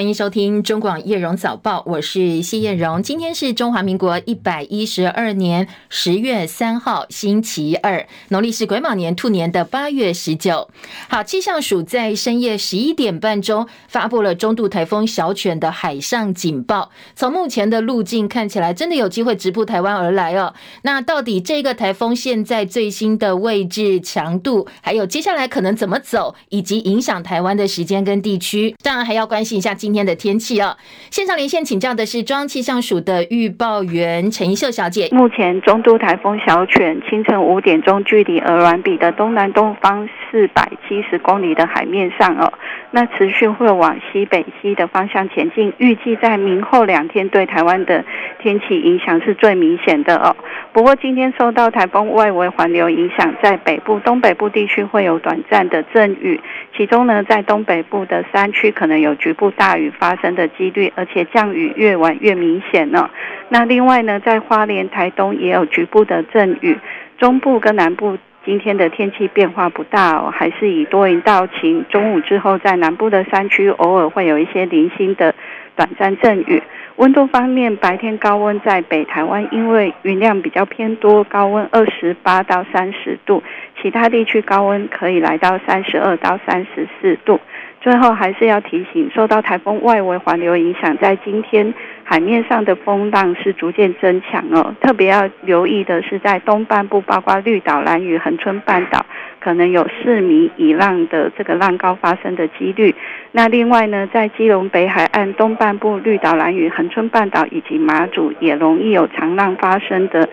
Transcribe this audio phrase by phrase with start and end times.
[0.00, 3.02] 欢迎收听中广叶荣早报，我是谢叶荣。
[3.02, 10.70] 今天是中华民国一百一十二年十月三号，星期二，农历是癸卯年兔年的八月十九。
[11.10, 16.90] 好，气象署在深夜十一点半钟发布了中度台风小犬的海上警报。
[17.14, 20.54] 从目前的路径看起来，真的有机会直扑台湾而来哦。
[20.80, 29.89] 那到底这个台风现在最新的位置、强度，还有接下来可能怎么走，以及影响台湾的时间跟地区，当然还要关心一下今。
[29.90, 30.76] 今天的天气哦，
[31.10, 35.08] 线上连线请教的是中央气象署的预报员陈怡秀小姐。
[35.10, 42.52] 目前中度台风小犬清晨五点钟距离鹅銮鼻的东南东方四百七十公里的海面上哦，
[42.92, 48.04] 那持续会往西北西的方向前进，预计在明后两天对台湾的
[48.40, 50.36] 天气影响是最明显的哦。
[50.72, 56.40] 不过今天受到台风外围环流影响，在北部、东北部地区会有短暂的阵雨，
[56.76, 63.08] 其中呢，在东北部的山区可能有局部大雨雨发生的几率，而且降雨越晚越明显呢。
[63.48, 66.76] 那另外呢，在花莲、台东也有局部的阵雨，
[67.18, 71.84] 中部跟南部今天的天气变化不大哦，还是以多云到晴。
[71.88, 75.34] 中午之后，在南部的山区偶尔会有一些零星的
[75.74, 76.62] 短暂阵雨。
[76.96, 83.42] 温度方面，白天高温在北台湾，因为云量比较偏多，高温二十八到三十度；
[83.80, 87.40] 其他地区高温可以来到三十二到三十四度。
[87.80, 91.72] 最后还是要提醒，受到台风外围环流影响，在今天
[92.04, 94.74] 海面上的风浪是逐渐增强哦。
[94.82, 99.06] 特别要留意的是，在东半部，包括绿岛、兰屿、恒春半岛，
[99.40, 102.94] 可能有四米以浪的这个浪高发生的几率。
[103.32, 110.28] 那另外呢，在基隆北海岸东半部、绿岛、兰屿、恒春半岛以及马祖，也容易有长浪发生的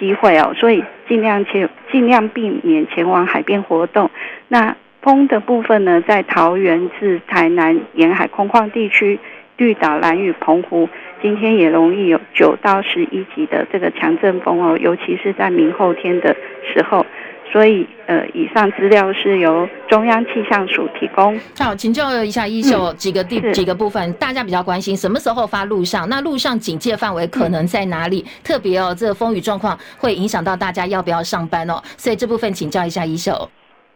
[0.00, 0.54] 机会哦。
[0.56, 4.10] 所以尽量前尽量避免前往海边活动。
[4.48, 9.18] 那风的部分呢，在桃园至台南沿海空旷地区、
[9.56, 10.88] 绿岛、兰屿、澎湖，
[11.20, 16.34] 今天也容易有九到十一级的这个强阵风哦，尤其是在明后天的
[16.72, 17.04] 时候。
[17.50, 21.38] 所以，呃，以上资料是由中央气象署提供。
[21.58, 26.08] 好，请教一下一秀，几个地、嗯、几个部分，大家比较关心，什么时候发陆上？
[26.08, 28.24] 那陆上警戒范围可能在哪里？
[28.26, 31.74] 嗯、特别哦，这个风雨状况会影响到大家要不要上班哦。
[31.98, 33.50] 所以这部分请教一下一秀。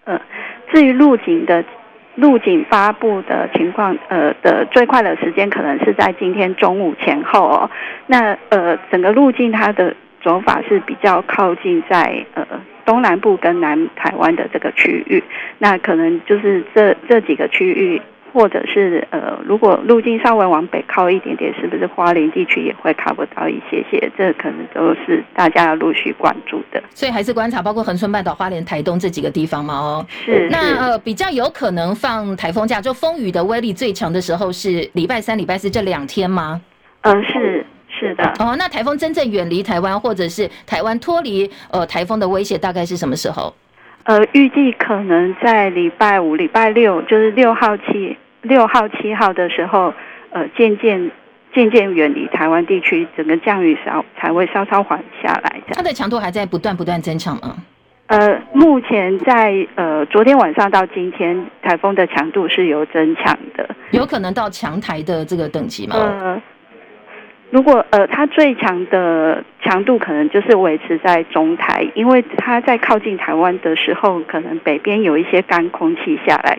[0.05, 0.21] 嗯。
[0.77, 1.65] 至于陆警的
[2.17, 7.71] 陆警发布的情况，呃的最快的时间可能是在今天中午前后哦。
[8.07, 12.47] 那呃整个路径它的走法是比较靠近在呃
[12.85, 15.25] 东南部跟南台湾的这个区域，
[15.57, 18.03] 那可能就是这这几个区域。
[18.37, 24.13] 或者是呃，如果路径稍微往北靠一点点，是不是花莲地区也会看不到一些些？
[24.15, 26.83] 这可能都是大家要陆续关注的。
[26.91, 29.75] 所以还是观察，包括恒春半岛、花莲、台东这几个地方嘛。
[29.75, 30.51] 哦，是。
[30.51, 36.61] 那呃，比较有可能放台风假，就风雨的威力最强的时候是礼拜三、礼拜四这两天吗？
[37.01, 38.35] 嗯、呃，是是的。
[38.39, 43.55] 哦，那台风真正远离台湾，或者是台湾脱离呃台风的威胁，大概是什么时候？
[44.05, 48.17] 呃，预计可能在礼拜五、礼拜六，就是六号七。
[48.47, 49.93] 六号、七号的时候，
[50.31, 51.11] 呃，渐渐
[51.53, 55.61] 渐渐远离台湾地区，整个降雨稍才会稍稍缓下来。
[55.73, 57.57] 它的强度还在不断不断增强吗？
[58.09, 65.97] 呃，目前在呃昨天晚上到今天，台风的强度是有增强的，有可能到强台的这个等级吗？
[65.97, 66.41] 呃，
[67.51, 76.57] 如果呃它最强的强度可能就是维持在中台，因为它在靠近台湾的时候，可能北边有一些干空气下来。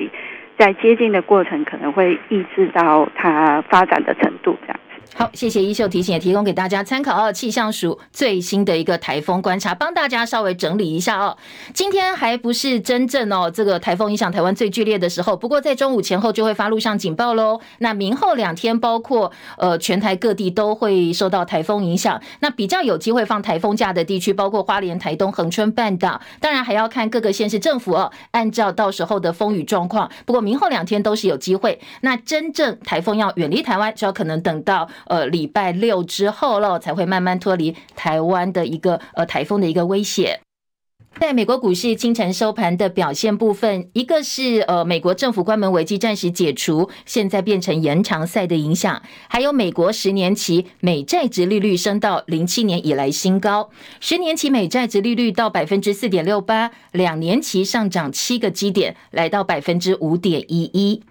[0.57, 4.79] 在接近的过程，可能会抑制到它发展的程度，这样。
[5.13, 7.33] 好，谢谢一秀提醒，也提供给大家参考哦。
[7.33, 11.35] 气象署最新的一个台风观察，帮大家稍微整理一下哦。
[11.73, 17.59] 今天还不是真正哦，这个台风影响台湾最剧烈的时候，不过在中午前后就会发路上警报喽。
[17.79, 22.21] 那明后两天，包括呃全台各地都会受到台风影响。
[22.41, 30.11] 那比较有机会放台风假的地区，包括花莲、台东、恒春半岛，当然还要看各个县市政府哦，按照到时候的风雨状况。
[30.27, 31.79] 不过明后两天都是有机会。
[32.01, 34.87] 那真正台风要远离台湾，就要可能等到。
[35.05, 40.39] 呃，礼拜六之后了，才会慢慢脱离台湾的一个呃台风的一个威胁。
[41.19, 61.01] 在美国股市清晨收盘的表现部分，一个是呃美国政府关门危机暂时解除，现在变成延长赛的影响，还有美国十年期美债殖利率升到零七年以来新高，十年期美债殖利率到百分之四点六八，两年期上涨七个基点，来到百分之五点一一。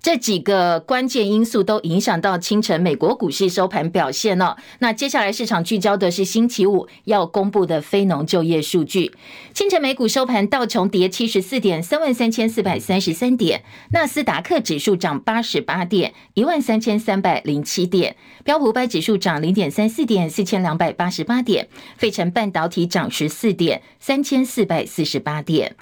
[0.00, 4.56] 这几个关键因素都影响到清晨美国股市收盘表现了。
[4.78, 9.12] 那接下来市场聚焦的是星期五要公布的非农就业数据。
[9.52, 13.60] 清晨美股收盘，道琼跌七十四点，三万三千四百三十三点；
[13.92, 18.14] 纳斯达克指数涨八十八点，一万三千三百零七点；
[18.44, 21.66] 标普五百指数涨零点三四点，四千两百八十八点；
[21.96, 25.76] 费城半导体涨十四点，三千四百四十八点。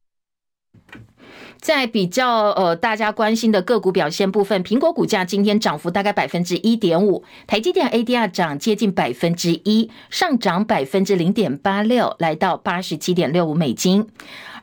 [1.61, 14.07] 在比较呃大家关心的个股表现部分，苹果股价今天涨幅大概百分之一点五，台积电 ADR 涨接近百分之一，上涨百分之零点八六，来到八十七点六五美金。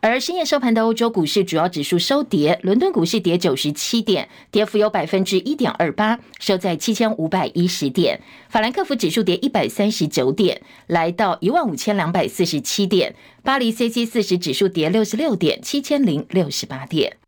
[0.04, 8.20] 而深夜收盘的欧洲股市主要指数收跌，伦敦股市跌九十七点，跌幅有百分之一点二八，收在七千五百一十点。
[8.50, 13.14] 法兰克福指数跌一百三十九点，来到一万五千两百四十七点。
[13.44, 17.21] 巴黎 c c 四十指数跌六十六点，七千零六十八点。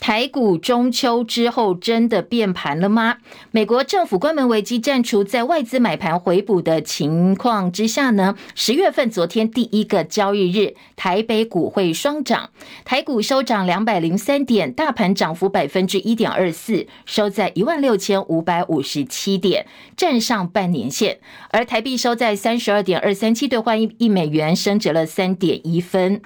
[0.00, 3.18] 台股中秋之后真的变盘了吗？
[3.50, 12.50] 美国政府关门危机暂除，在外资买盘回补的情况之下呢，十月份昨天第一个交易日，台北股会双涨，
[12.84, 19.66] 台股收涨两百零三点，大盘涨幅百分之一点二四，收在一万六千五百五十七点，
[19.96, 21.18] 站上半年线，
[21.50, 26.22] 而台币收在三十二点二三七兑换一一美元，升值了三点一分。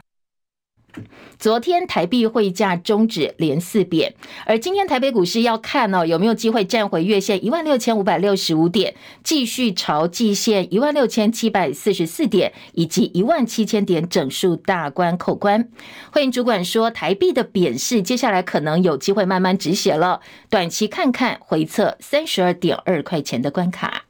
[1.39, 4.15] 昨天台币汇价终止连四贬，
[4.47, 8.95] 而今天台北股市要看哦，有没有机会站回月线一万六千五百六十五点，
[9.25, 15.69] 继续朝季线一万六千七百四十四点以及一万七千点整数大关口关。
[16.13, 24.05] 会员主管说，台币的贬势接下来可能有机会慢慢止血了，短期看看回测三十二点二块钱的关卡。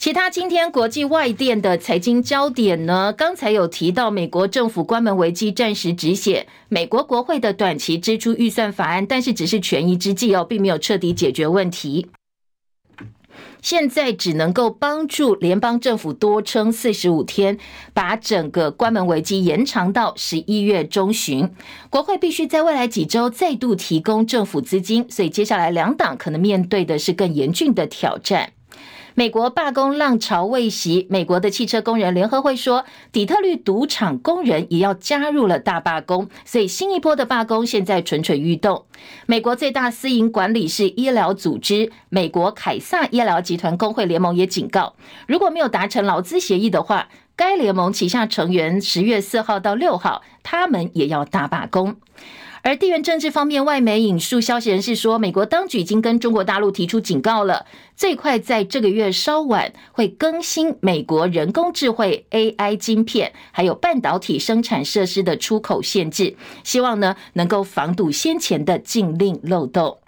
[0.00, 3.12] 其他今天国际外电的财经焦点呢？
[3.12, 12.06] 刚才有提到美国政府关门危机暂时止血，美国国会的短期支出预算法案，但是只是权宜之计哦，并没有彻底解决问题。
[13.60, 17.58] 现在只能够帮助联邦政府多撑四十五天，
[17.92, 21.50] 把整个关门危机延长到十一月中旬。
[21.90, 28.54] 国会必须在未来几周再度提供政府资金，所以接下来两党可能面对的是更严峻的挑战。
[29.14, 38.84] 美国罢工浪潮未息，美国的汽车工人联合会说，底特律赌场工人也要加入了大罢工，所以新一波的罢工现在蠢蠢欲动。
[39.26, 44.94] 美国最大私营管理式医疗组织美国凯撒医疗集团工会联盟也警告，
[45.26, 51.96] 如果没有达成劳资协议的话，该联盟旗下成员十月四号到六号，他们也要大罢工。
[52.62, 57.64] 而地缘政治方面，外媒引述消息人士说，美国当局已经跟中国大陆提出警告了，
[57.96, 69.98] 最快在这个月稍晚会更新美国人工智慧 AI 晶片，还有半导体生产设施的出口限制，希望呢能够防堵先前的禁令漏洞。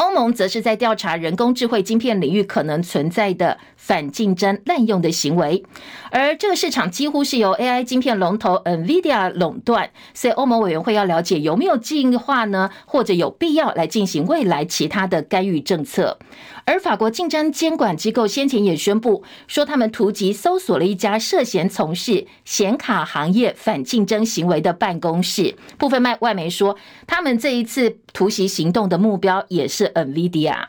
[0.00, 5.62] 欧盟则是在调查人工智慧晶片领域可能存在的反竞争滥用的行为，
[6.10, 16.18] 而这个市场几乎是由 AI 晶片龙头 NVIDIA 垄断，所以欧盟委员会要了解有没有计划呢，或者有必要来进行未来其他的干预政策。
[16.64, 25.56] 而法国竞争监管机构先前也宣布说，他们突击搜索了一家涉嫌从事显卡行业反竞争行为的办公室。
[25.76, 26.76] 部分外外媒说，
[27.06, 30.66] 他们这一次突袭行动的目标也是 NVIDIA。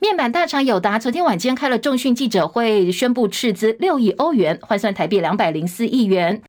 [0.00, 6.42] 面板大厂友达昨天晚间开了重讯记者会，宣布斥资六亿欧元，换算台币两百零四亿元。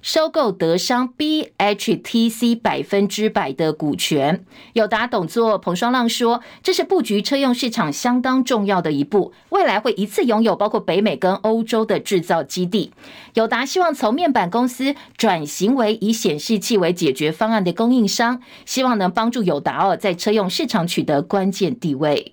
[0.00, 12.92] 收购德商 BHTC 百分之百的股权，友达董座彭双浪说：“这是布局车用市场相当重要的一步，未来会一次拥有包括北美跟欧洲的制造基地。
[13.34, 22.32] 友达希望从面板公司转型为以显示器为解决方案的供应商，希望能帮助友达哦在车用市场取得关键地位。”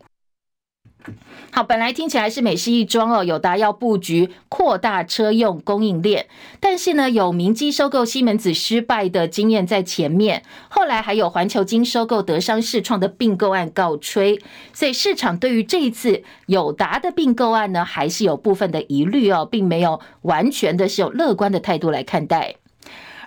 [1.51, 6.27] 好，本来听起来是美事一桩哦，友达要布局扩大车用供应链，
[6.59, 14.39] 但是呢，有明基收购西门子失败的经验在前面，后来还有环球金收购德商世创的并购案告吹，
[14.73, 22.55] 所以市场对于这一次友达的并购案呢，还是有部分的疑虑哦，并没有完全的是有乐观的态度来看待。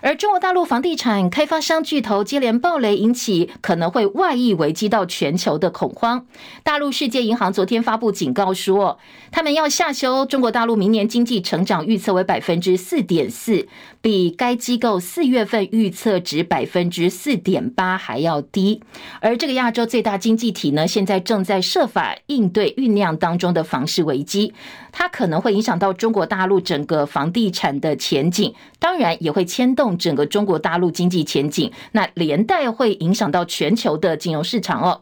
[0.05, 6.25] 而中国大陆房地产开发商巨头接连暴雷，引起可能会外溢危机到全球的恐慌。
[6.61, 8.99] 大陆世界银行昨天发布警告说，
[9.31, 13.69] 他们要下修中国大陆明年经济成长预测为百分之四点四，
[14.03, 18.81] 比该机构四月份预测值百分之四点八还要低。
[19.21, 24.53] 而这个亚洲最大经济体呢，现在正在设法应对酝酿当中的房市危机，
[24.91, 29.97] 它可能会影响到中国大陆整个房地产的前景，当然也会牵动。
[29.97, 34.99] 整个中国大陆经济前景，那连带会影响到全球的金融市场哦。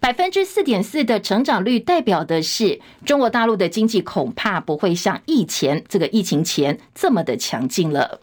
[0.00, 8.20] 百分之四点四的成长率代表的是中国大陆的经济恐怕不会像疫前这个疫情前这么的强劲了。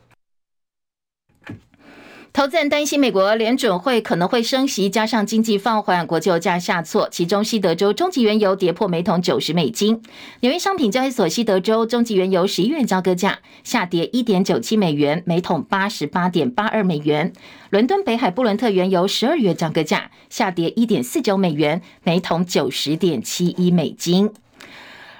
[2.38, 7.10] 投资人担心美国联准会可能会升息，加上经济放缓，国际油价下挫。
[7.10, 10.00] 其中西德州中级原油跌破每桶九十美金。
[10.41, 17.34] 纽约商品交易所西德州中级原油十一月交割价下跌一点九七美元，每桶八十八点八二美元。
[17.72, 24.32] 伦敦北海布伦特原油十二月交割价下跌一点四九美元，每桶九十点七一美金。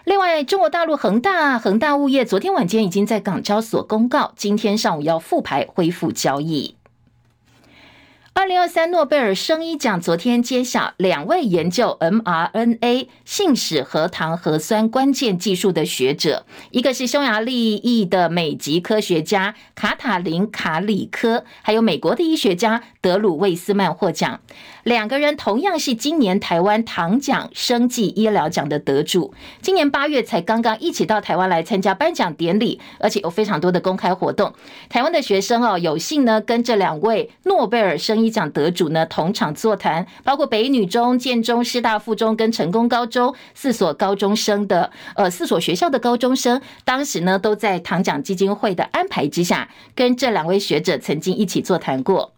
[0.03, 6.75] 另外，中国大陆恒大恒大物业昨天晚间已经在港交所公告，今天上午要复牌恢复交易。
[8.38, 24.39] 二零二三诺贝尔生医奖昨天揭晓，两位研究 mRNA 信使核糖核酸关键技术的学者，一个是匈牙利裔的美籍科学家卡塔琳卡里科，还有美国的医学家德鲁魏斯曼获奖。
[24.88, 34.53] 两个人同样是今年台湾唐奖生计医疗奖的得主，今年八月才刚刚一起到台湾来参加颁奖典礼，而且有非常多的公开活动。
[34.88, 52.32] 台湾的学生哦，有幸呢跟这两位诺贝尔生医奖得主呢同场座谈，包括北女中、建中、师大附中跟成功高中四所高中生的呃四所学校的高中生，当时呢都在唐奖基金会的安排之下，跟这两位学者曾经一起座谈过。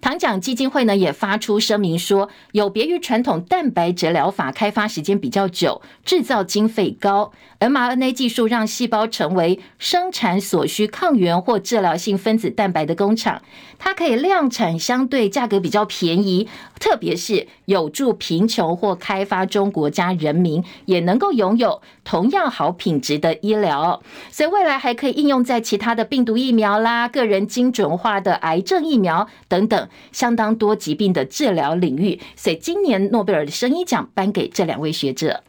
[0.00, 13.42] 糖奖基金会呢也发出声明说，有别于传统蛋白质疗法，开发时间比较久，制造经费高，mRNA 技术让细胞成为生产所需抗原或治疗性分子蛋白的工厂，
[13.78, 16.48] 它可以量产相对价格比较便宜，
[16.78, 29.88] 特别是有助贫穷或开发中国家人民也能够拥有同样好品质的医疗，所以未来还可以应用在其他的病毒疫苗啦、个人精准化的癌症疫苗等等。
[30.12, 35.42] 相当多疾病的治疗领域，所以今年诺贝尔的生医奖颁给这两位学者。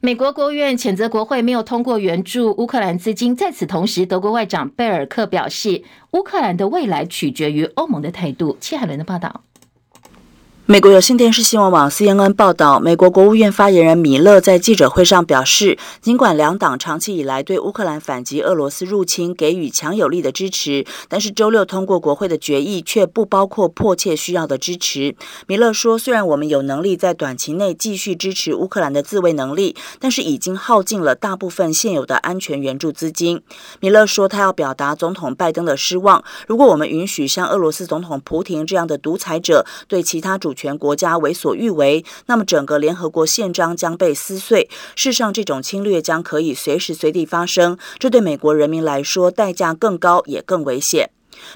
[0.00, 8.56] 美国国务院谴责国会没有通过援助乌克兰资金，在此同时，德国外长贝尔克表示，乌克兰的未来取决于欧盟的态度。
[8.60, 9.42] 戚海伦的报道。
[10.70, 25.16] 美国有线电视新闻网 CNN 报道，美国国务院发言人米勒在记者会上表示，尽管两党长期以来对乌克兰反击俄罗斯入侵给予强有力的支持，但是周六通过国会的决议却不包括迫切需要的支持。
[25.46, 33.40] 米勒说，虽然我们有能力在短期内继续支持乌克兰的自卫能力，但是已经耗尽了大部分现有的安全援助资金。
[33.80, 44.68] 米勒说，他要表达总统拜登的失望，如果我们允许像俄罗斯总统普廷这样的独裁者对其他主全国家为所欲为，那么整个联合国宪章将被撕碎。
[44.96, 51.10] 事实上，这种侵略将可以随时随地发生，这对美国人民来说代价更高，也更危险。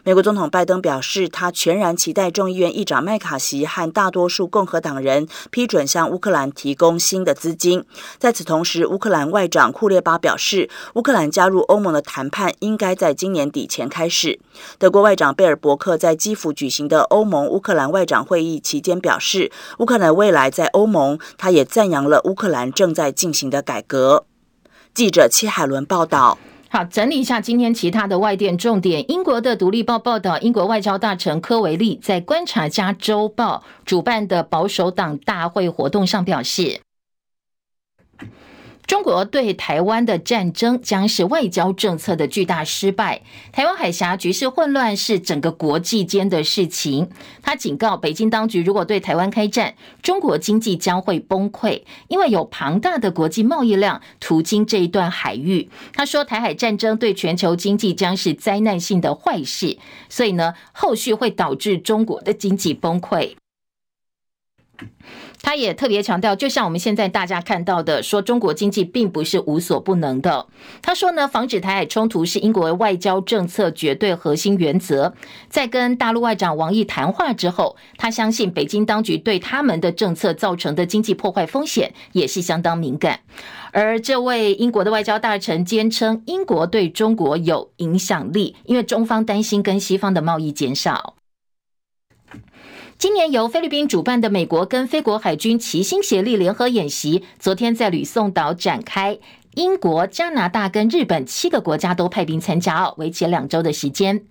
[0.05, 7.85] 美国总统拜登表示，他全然期待众议院议长麦卡锡和大多数共和党人批准向乌克兰提供新的资金。
[8.19, 14.39] 在此同时，乌克兰外长库列巴表示，乌克兰加入欧盟的谈判应该在今年底前开始。
[14.79, 24.27] 德国外长贝尔伯克在基辅举行的欧盟乌克兰外长会议期间表示，乌克兰未来在欧盟，他也赞扬了乌克兰正在进行的改革。
[24.95, 26.39] 记者戚海伦报道。
[26.73, 29.05] 好，整理一下今天其他的外电重点。
[29.11, 36.81] 英国的《独立报》报道，英国外交大臣科维利在《观察家周报》主办的保守党大会活动上表示。
[38.93, 43.23] 中国对台湾的战争将是外交政策的巨大失败。
[43.51, 47.09] 台湾海峡局势混乱是整个国际间的事情。
[47.41, 55.71] 他警告北京当局，如果对台湾开战，中国经济将会崩溃，因为有庞大的国际贸易量途经这一段海域。
[55.95, 59.79] 他说，台海战争对全球经济将是灾难性的坏事，
[60.11, 63.37] 所以呢，后续会导致中国的经济崩溃。
[65.43, 70.47] 他也特别强调，就像我们现在大家看到的，说中国经济并不是无所不能的。
[70.81, 75.13] 他说呢，防止台海冲突是英国外交政策绝对核心原则。
[75.49, 83.21] 在跟大陆外长王毅谈话之后，他相信北京当局对他们的政策造成的经济破坏风险也是相当敏感。
[83.73, 91.17] 而这位英国的外交大臣坚称，英国对中国有影响力，因为中方担心跟西方的贸易减少。
[93.03, 99.19] 今年由菲律宾主办的美国跟菲国海军齐心协力联合演习，昨天在吕宋岛展开。
[99.57, 104.23] 英国、加拿大跟日本七个国家都派兵参加哦，为期两周的时间。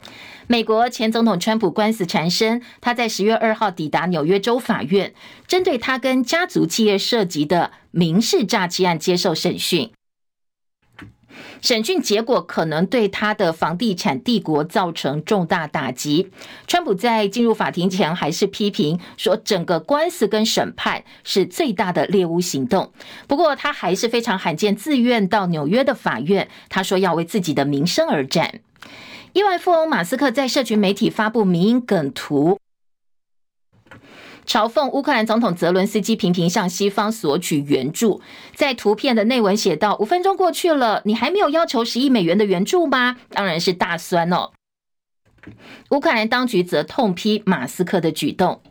[0.48, 5.14] 美国前总统川普官司缠身，他在十月二号抵达纽约州法院，
[5.46, 9.92] 针对他跟家族企业涉及的民事诈欺案接受审讯。
[11.62, 16.32] 审讯结果可能对他的房地产帝国造成重大打击。
[16.68, 22.92] 川普在进入法庭前还是批评说，整个官司跟审判是最大的猎巫行动。
[23.28, 26.48] 不过他还是非常罕见，自愿到纽约的法院。
[26.70, 28.62] 他说要为自己的名声而战。
[29.34, 32.60] 亿万富翁马斯克在社群媒体发布迷因梗图。
[34.52, 38.20] 嘲讽乌克兰总统泽伦斯基频频向西方索取援助，
[38.54, 44.52] 在图片的内文写道：“五分钟过去了，你还没有要求十亿美元的援助吗？”当然是大酸哦。
[45.92, 48.62] 乌克兰当局则痛批马斯克的举动。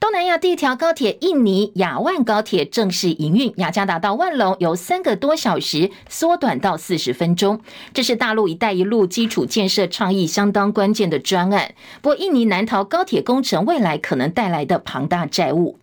[0.00, 7.60] 东南亚第一条高铁印尼雅万高铁正式营运，雅加达到万隆由三个多小时缩短到四十分钟。
[7.92, 11.74] 这是大陆“一带一路”基础建设倡议相当关键的专案。
[12.00, 15.76] 不过，印尼难逃高铁工程未来可能带来的庞大债务。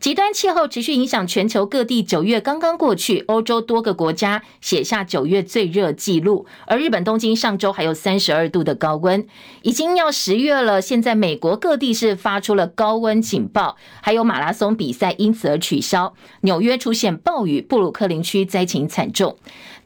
[0.00, 2.02] 极端气候持续影响全球各地。
[2.02, 9.26] 九月刚刚过去，欧洲多个国家写下九月最热纪录，而日本东京上周还有三十二度的高温，
[9.62, 10.80] 已经要十月了。
[10.80, 16.14] 现在美国各地是发出了高温警报，还有马拉松比赛因此而取消。
[16.42, 19.36] 纽约出现暴雨，布鲁克林区灾情惨重。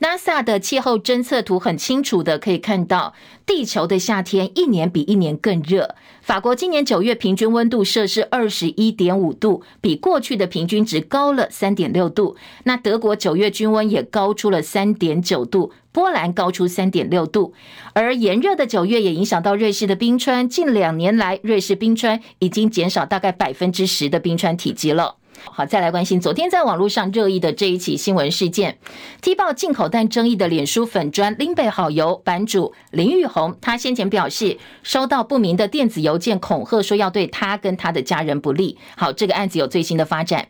[0.00, 3.12] NASA 的气候侦测图很清楚的可以看到，
[3.50, 5.96] 地球的夏天一年比一年更热。
[6.22, 12.36] 法国今年九月平均温度摄氏二十一点五度，比过去的平均值高了三点六度。
[12.62, 17.52] 那德国九月均温也高出了三点九度，波兰高出三点六度。
[17.92, 25.16] 而炎热的九月也影响到瑞士的冰川，近两年来，瑞士冰川已经减少大概百分之十的冰川体积了。
[25.44, 28.78] 好，再来关心昨天在网络上热议的这一起新闻事件，
[29.20, 38.78] 踢爆进口蛋争议的脸书粉砖林北好油版主林玉红，他先前表示收到不明的电子邮件恐吓，说要对他跟他的家人不利。
[38.96, 40.48] 好，这个案子有最新的发展。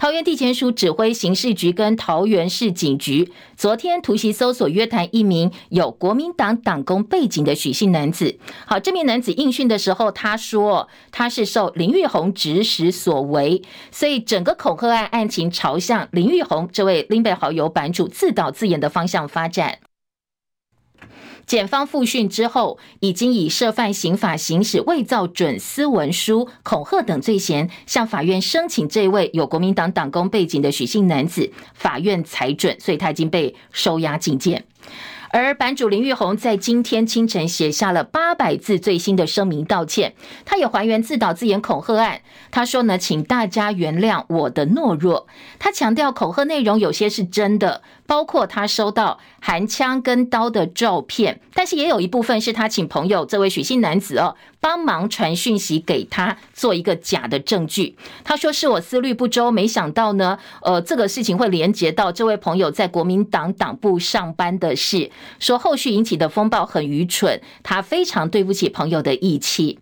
[0.00, 8.38] 桃园地检署指挥刑事局跟桃园市警局昨天突袭搜索约谈一名有国民党党工背景的许姓男子。
[8.64, 19.80] 好，这名男子应讯的时候，他说他是受林玉红指使所为，所以整个恐吓案案情朝向林玉红这位林北好友版主自导自演的方向发展。
[21.50, 34.64] 检方复讯之后，已经以涉犯刑法行使伪造准私文书、恐吓等罪嫌，向法院申请这位有国民党党工背景的许姓男子，法院裁准，所以他已经被收押禁见。
[35.32, 42.20] 而版主林玉红在今天清晨写下了八百字最新的声明道歉，他也还原自导自演恐吓案。
[42.52, 45.26] 他说呢，请大家原谅我的懦弱。
[45.58, 47.82] 他强调恐吓内容有些是真的。
[48.10, 57.94] 包括他收到含枪跟刀的照片，但是也有一部分是他请朋友这位许姓男子哦帮忙传讯息给他做一个假的证据。
[58.24, 65.12] 他说是我思虑不周，没想到呢，呃，这个事情会连接到这位朋友在国民党党部上班的事。
[65.38, 69.78] 说后续引起的风暴很愚蠢，他非常对不起朋友的义气。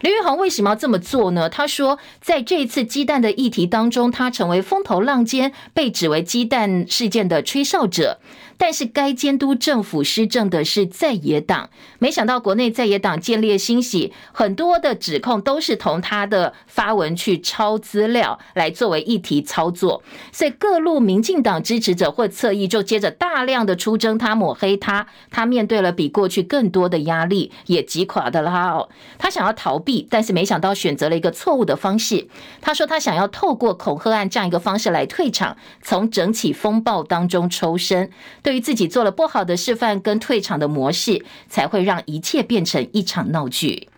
[0.00, 1.48] 林玉红为什么要这么做呢？
[1.48, 8.18] 他说，在这一次鸡蛋的议题当中，他成为风头浪尖，被指为鸡蛋事件的吹哨者。
[8.62, 28.90] 但是该监督政府施政的是在野党，没想到国内在野党见猎心喜，很多的指控都是从他的发文去抄资料来作为议题操作，所以各路民进党支持者或侧翼就接着大量的出征他、抹黑他，他面对了比过去更多的压力，也击垮的他哦。
[29.16, 32.28] 他想要逃避，但是没想到选择了一个错误的方式。
[32.60, 38.10] 他说他想要透过恐吓案这样一个方式来退场，从整起风暴当中抽身。
[38.42, 43.88] 对对于自己做了不好的示范跟退场的模式，才会让一切变成一场闹剧。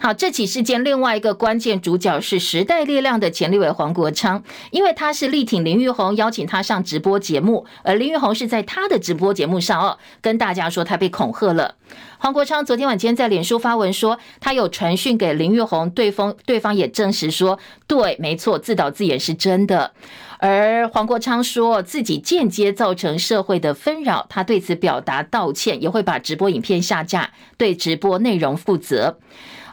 [0.00, 11.74] 好，这起事件另外一个关键主角是时代力量的前立委黄国昌，因为他是力挺林玉红，邀请他上直播节目，而林玉红是在他的直播节目上哦，跟大家说他被恐吓了。
[12.16, 19.92] 黄国昌昨天晚间在脸书发文说，他有传讯给林玉红，对方对方也证实说，对，没错，自导自演是真的。
[20.44, 29.18] 而黄国昌说自己间接造成社会的纷扰，他对此表达道歉，也会把直播影片下架，对直播内容负责。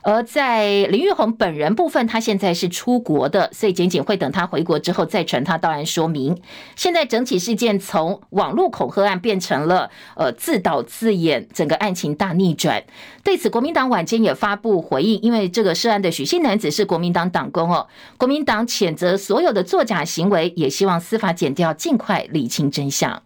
[0.09, 6.41] 而在林玉红本人部分，他现在是出国的，所以检警会等他回国之后再传他到案说明。
[6.75, 12.83] 现在整起事件从网络恐吓案变成了呃自导自演，整个案情大逆转。
[13.23, 23.21] 对此，国民党晚间也发布回应，因为这个涉案的许姓男子是国民党党工哦，国民党谴责所有的作假行为，也希望司法检调尽快理清真相。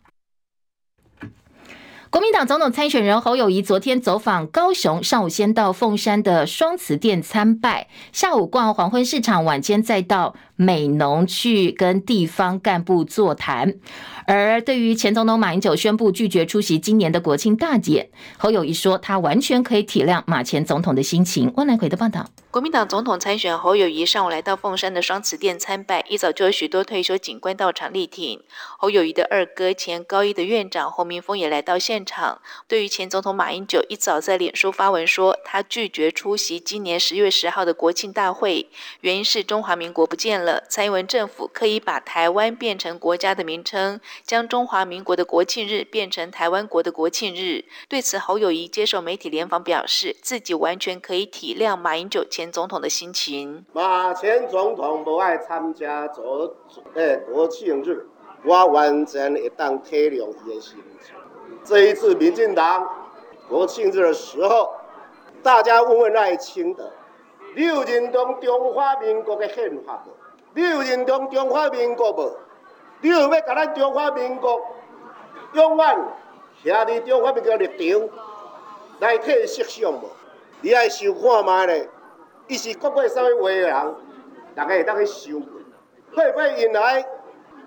[2.14, 13.76] 国民党总统参选人侯友谊昨天走访高雄，上午先到凤山的双慈殿参拜，下午逛黄昏市场，晚间再到美农去跟地方干部座谈。
[14.26, 21.52] 而对于前总统马英九宣布拒绝出席今年的国庆大典，侯友谊说他完全可以体谅马前总统的心情。
[21.58, 22.26] 温来奎的报道。
[22.50, 28.40] 国民党总统参选侯友谊上午来到凤山的双慈殿参拜，一早就有许多退休警官到场力挺。
[28.78, 32.40] 侯友谊的二哥前高一的院长侯明峰也来到现场。
[32.68, 38.70] 对于前总统马英九一早在脸书发文说他拒绝出席今年十月十号的国庆大会，
[39.02, 44.00] 原因是中华民国不见了，蔡英文政府刻意把台湾变成国家的名称。
[44.24, 53.66] 将中华民国的国庆日变成台湾国的国庆日，对此侯友谊接受媒体联访表示，自己完全可以体谅马英九前总统的心情。
[53.74, 56.56] 马前总统不爱参加做
[56.96, 58.08] 诶国庆日，
[58.44, 61.16] 我完全会当体谅他的心情。
[61.64, 62.88] 这一次民进党
[63.48, 64.72] 国庆日的时候，
[65.42, 66.92] 大家问问赖清德，
[67.56, 70.23] 你有认同中华民国的宪法无？
[70.56, 72.38] 你有认同中华民国无？
[73.02, 74.62] 你有要甲咱中华民国
[75.54, 75.98] 永远
[76.64, 78.10] 徛伫中华民国立场
[79.00, 80.10] 来替设想无？
[80.62, 81.90] 你爱想看觅咧，
[82.48, 83.96] 伊是国过啥物话人，
[84.56, 85.42] 大家会当去收，
[86.16, 87.06] 会不会引来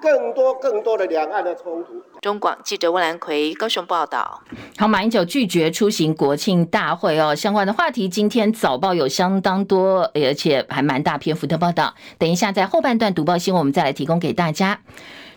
[0.01, 2.03] 更多更多的两岸的冲突？
[2.21, 4.43] 中广记者温兰奎高雄报道。
[4.79, 11.95] 好，马英九拒绝出席国庆大会哦，相关的话题今天早报有相当多，而且还蛮大篇幅的报道。
[12.19, 14.81] 等一下在后半段读报新闻，我们再来提供给大家。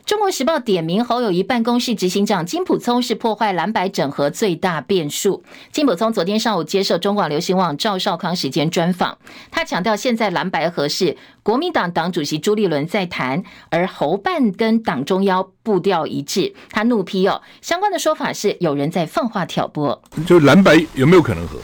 [0.10, 5.44] 中国时报点名侯友谊办公室执行长金普聪是破坏蓝白整合最大变数。
[5.72, 9.20] 金普聪昨天上午接受中广流行网赵少康时间专访，
[9.52, 16.56] 他强调现在蓝白合是国民党党主席朱立伦在谈，而侯办跟党中央步调一致。
[16.72, 20.02] 他怒批哦，相关的说法是有人在放话挑拨。
[20.26, 21.60] 就蓝白有没有可能合？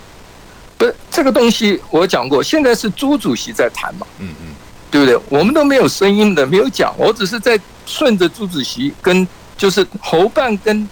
[0.77, 4.53] 不是这个东西，我讲过，现在是朱主席在谈嘛，嗯嗯，
[4.95, 5.39] 对不对？
[5.39, 7.59] 我们都没有声音的，没有讲，我只是在。
[7.87, 10.89] 顺着朱主席跟就是侯办跟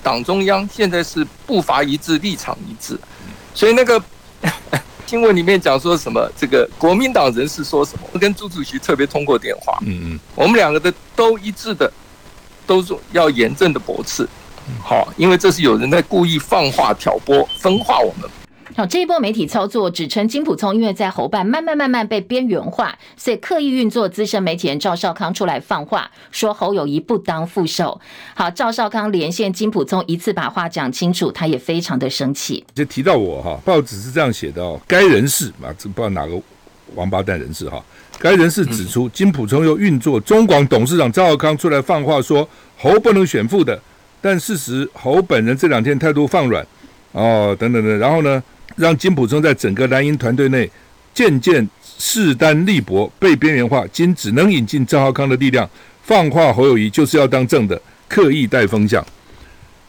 [0.00, 2.96] 党中央现在是步伐一致，立场一致，
[3.52, 4.00] 所以那个
[5.06, 11.92] 新闻里面讲说什么，这个国民党人士说什么，我跟朱主席特别通过电话，嗯嗯，我们两个的都一致的，
[12.64, 14.24] 都是要严正的驳斥，
[14.80, 18.30] 好，因为这是有人在故意放话挑拨分化我们。
[18.76, 27.98] 好，这一波媒体操作指称金普聪因为在侯办慢慢慢慢被边缘化，所以刻意运作资深媒体人赵少康出来放话，说侯友谊不当副手。
[28.34, 32.62] 好，赵少康连线金普聪，一次把话讲清楚，他也非常的生气。
[32.74, 36.38] 就提到我哈，报纸是这样写的哦，该人士啊，这不知道哪个
[36.94, 37.82] 王八蛋人士哈，
[38.18, 43.80] 该人士指出，金普聪又运作中广董事长赵少康出来放话，说侯不能选副的，
[44.20, 46.62] 但事实侯本人这两天态度放软
[47.12, 48.42] 哦，等等等，然后呢？
[48.76, 50.70] 让金普聪在整个蓝营团队内
[51.12, 53.84] 渐渐势单力薄，被边缘化。
[53.92, 55.68] 今只能引进赵浩康的力量，
[56.02, 59.04] 放话侯友谊就是要当正的，刻意带风向。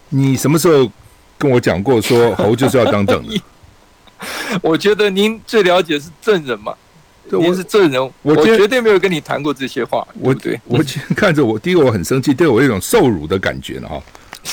[0.10, 0.89] 你什么时候
[1.38, 3.41] 跟我讲过说侯就是要当正的？
[4.63, 6.73] 我觉得您最了解是正人嘛，
[7.30, 10.08] 您是正人，我，我绝对没有跟你谈过这些话。
[10.19, 10.84] 我对，我
[11.15, 14.02] 看着我，第一个我很生气，对我有一种受辱的感觉了哈，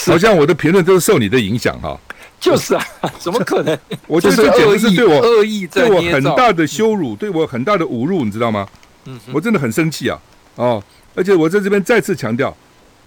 [0.06, 1.98] 好像我的评论都是受你的影响哈。
[2.44, 2.84] 就是啊，
[3.18, 3.76] 怎么可能？
[4.06, 8.68] 我觉得这简直是对我恶意，对我很大的羞辱，对我很大的侮辱，你知道吗？
[9.06, 10.18] 嗯，我真的很生气啊！
[10.56, 10.82] 哦，
[11.14, 12.54] 而且我在这边再次强调，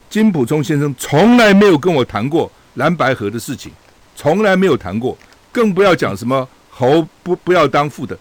[0.09, 3.71] 金普聪先生从来没有跟我谈过蓝白河的事情，
[4.15, 5.17] 从来没有谈过，
[5.51, 8.17] 更不要讲什么侯不不要当副的。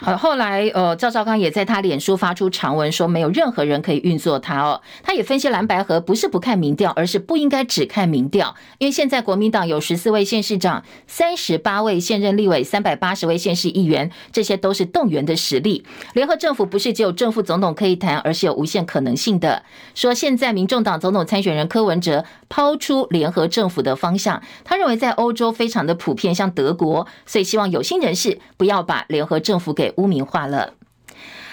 [0.00, 4.80] 好，后来呃，赵少康也在他脸书发出长文，说没有任何人可以运作他哦。
[5.02, 15.84] 他也分析蓝白合不是不看民调，而是不应该只看民调，因为现在国民党有十四位县市长、三十八位现任立委、三百八十位县市议员，这些都是动员的实力。
[16.14, 19.64] 联合政府不是只有正副总统可以谈，而是有无限可能性的。
[19.96, 29.87] 说现在民众党总统参选人柯文哲抛出联合政府的方向，他认为在欧洲非常的普遍，像德国，所以希望有心人士不要把联合政府给。
[29.96, 30.74] 污名化了。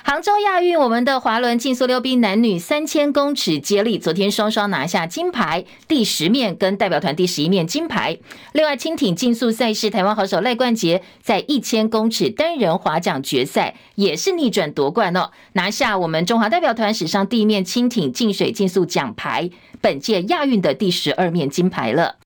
[0.07, 8.19] 杭州亚运，我们的滑轮竞速溜冰男女三千公尺接力，昨天双双拿下金牌，第十面跟代表团第十一面金牌。
[8.53, 19.49] 另外，轻艇竞速赛事，台湾好手赖冠杰在一千公尺单人划桨决赛也是逆转夺冠哦，拿下我们中华代表团史上第一面轻艇进水竞速奖牌，
[19.81, 22.17] 本届亚运的第十二面金牌了。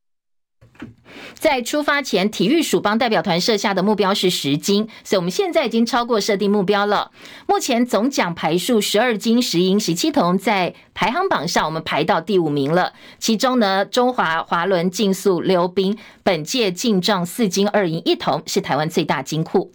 [1.33, 7.11] 在出发前，体育署帮代表团设下的目标是十金，所以我们现在已经超过设定目标了。
[7.47, 12.93] 目前总奖牌数十二金十银十七铜，在排行榜上我们排到第五名了。
[13.17, 19.71] 其中呢，中华滑轮竞速溜冰本届进账四金二银一铜，是台湾最大金库。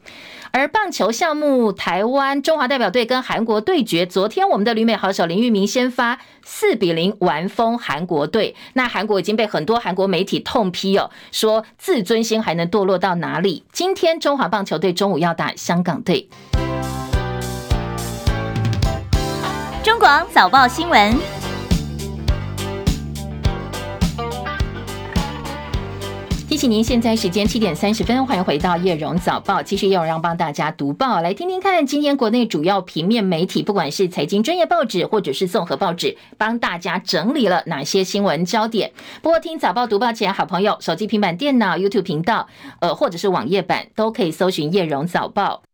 [0.56, 8.54] 而棒球项目，台湾中华代表队跟韩国对决，昨天我们的旅美好手林玉明先发四比零完封韩国队。
[8.74, 13.64] 那韩国已经被很多韩国媒体痛批哦，说自尊心还能堕落到哪里？
[13.72, 16.28] 今天中华棒球队中午要打香港队。
[19.82, 21.43] 中广早报新闻。
[26.54, 29.60] 提醒您，现在时间七点三十分，欢迎回到叶荣早报。
[29.60, 38.92] 继续要让帮大家读报，来听听看今天国内主要平面媒体，不管是财经专业报纸或者是综合报纸，帮大家整理了哪些新闻焦点。
[39.20, 42.46] 不过听早报读报前，好朋友手机、平板电脑、YouTube 频道，
[42.78, 45.64] 呃，或者是网页版，都可以搜寻叶荣早报。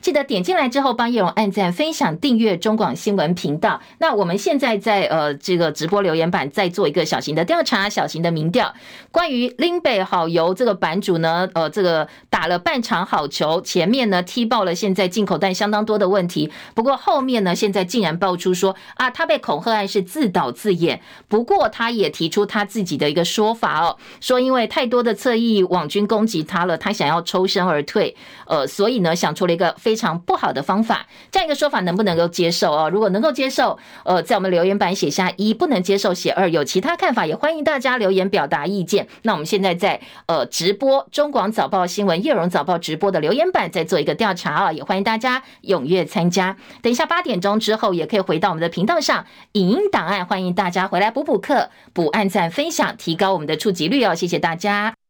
[0.00, 3.80] 记得点进来之后，帮叶荣按赞、分享、订阅中广新闻频道。
[3.98, 8.74] 那我们现在在呃这个直播留言板再做一个小型的调查、小型的民调，
[9.10, 21.00] 关于林北好油这个版主呢，呃，这个打了半场好球，前面呢踢爆了现在进口蛋相当多的问题，不过后面呢现在竟然爆出说啊，他被恐吓案是自导自演。
[21.28, 29.61] 不过他也提出他自己的一个说法哦，说因为太多的侧翼网军攻击他了，他想要抽身而退，呃，所以呢想出了一个。
[29.62, 32.90] 个非常不好的方法，这样一个说法能不能够接受哦？
[32.90, 39.06] 如果能够接受，呃，在我们留言板写下一，不能接受写二，有其他看法也欢迎大家留言表达意见。
[39.22, 46.56] 那我们现在在呃直播中广早报新闻叶荣早报直播的留言板再做一个调查啊，也欢迎大家踊跃参加。
[46.82, 54.14] 等一下八点钟之后也可以回到我们的频道上影音档案，欢迎大家回来补补课、补按赞、分享，提高我们的触及率哦。
[54.14, 55.01] 谢谢大家。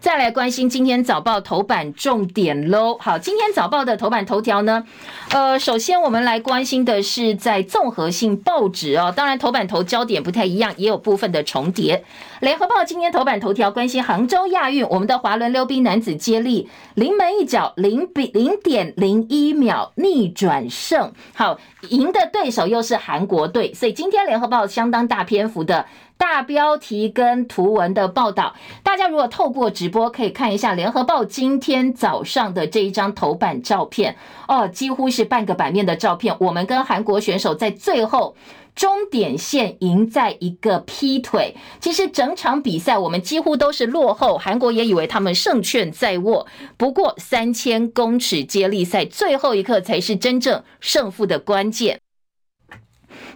[0.00, 2.96] 再来关心今天早报头版重点喽。
[2.98, 4.82] 好，今天早报的头版头条呢，
[5.30, 12.02] 呃，首先我们来关心的是在综合性报纸哦，当然头版头焦点不太一样，也有部分的重叠。
[12.40, 21.58] 联合报今天头版头条关心杭州亚运，我们的滑轮溜冰男子接力临门一脚零比零点零一秒逆转胜，好，
[21.90, 25.84] 赢的对手又是韩国队，所以今天联合报相当大篇幅的。
[26.20, 34.14] 大标题跟图文的报道，大家如果透过直播可以看一下《联合报》今天早上的这一张头版照片
[34.46, 36.36] 哦，几乎是半个版面的照片。
[36.38, 38.36] 我们跟韩国选手在最后
[38.74, 41.56] 终点线赢在一个劈腿。
[41.80, 46.46] 其实整场比赛我们几乎都是落后，韩国也以为他们胜券在握。
[46.76, 51.98] 不过三千公尺接力赛最后一刻才是真正胜负的关键。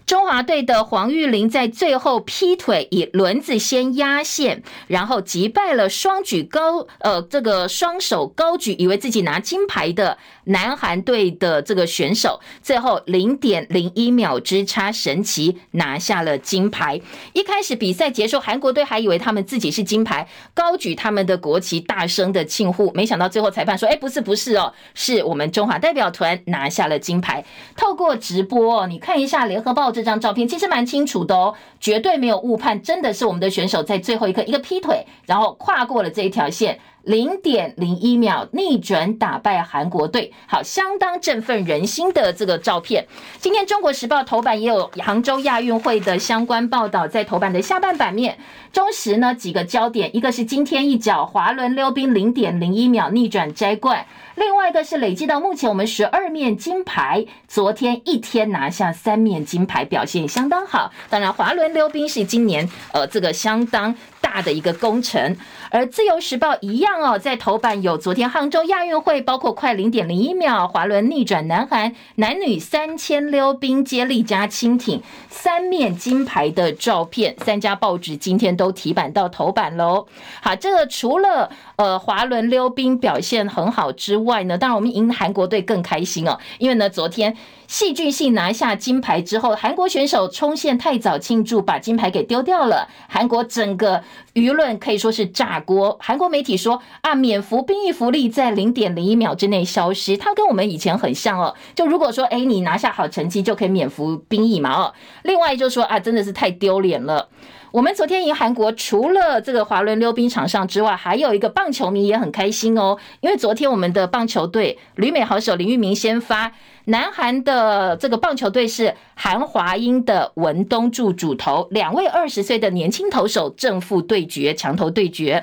[0.06, 17.00] 中华队的黄玉玲在最后劈腿，以轮子先压线，然后击败了双举高，呃，这个双手高举，以为自己拿金牌的南韩队的这个选手，最后零点零一秒之差，神奇拿下了金牌。
[17.33, 22.92] 一开始比赛结束，韩国队还以为他们自己是金牌，高举他们的国旗，大声的庆呼。
[22.92, 29.85] 没想到最后裁判说：“哎，不是，不是哦，是我们中华代表团拿下了金牌。”透过直播，你看一下联合报。
[29.94, 43.06] 这张照片其实蛮清楚的哦，绝对没有误判，真的是我们的选手在最后一刻一个劈腿，然后跨过了这一条线，零点零一秒逆转打败韩国队，好，相当振奋人心的这个照片。
[43.38, 48.38] 今天《中国时报》头版也有杭州亚运会的相关报道，在头版的下半版面。
[48.72, 54.04] 中时呢几个焦点，一个是今天一脚滑轮溜冰零点零一秒逆转摘冠。
[54.34, 60.90] 另外一个是累计到目前，我们十二面金牌，昨天一天拿下三面金牌，表现相当好。
[61.08, 65.36] 当然，滑轮溜冰是今年呃这个相当大的一个工程。
[65.70, 80.07] 而自由时报一样哦，在头版有昨天杭州亚运会，包括快零点零一秒滑轮逆转南韩男女三千溜冰接力加轻艇三面金牌的照片，三家报纸今天都提版到头版喽。
[80.40, 87.37] 好，这个除了呃滑轮溜冰表现很好之外呢，当然我们赢韩国队更开心哦，因为呢昨天。
[87.66, 92.87] 戏剧性拿下金牌之后，韩国选手冲线太早庆祝，把金牌给丢掉了。
[93.08, 95.96] 韩国整个舆论可以说是炸锅。
[95.98, 101.54] 韩国媒体说啊，免服兵役福利在零点零一秒之内消失，它跟我们以前很像哦。
[101.74, 104.92] 就如果说哎，你拿下好成绩就可以免服兵役嘛哦。
[105.22, 107.30] 另外就说啊，真的是太丢脸了。
[107.74, 116.52] 我们昨天赢韩国，除了这个滑轮溜冰场上之外，还有一个棒球迷也很开心哦，因为昨天我们的棒球队旅美好手林玉明先发，
[116.84, 125.42] 南韩的这个棒球队是韩华英的文东柱主投，两位二十岁的年轻投手正负对决，强投对决，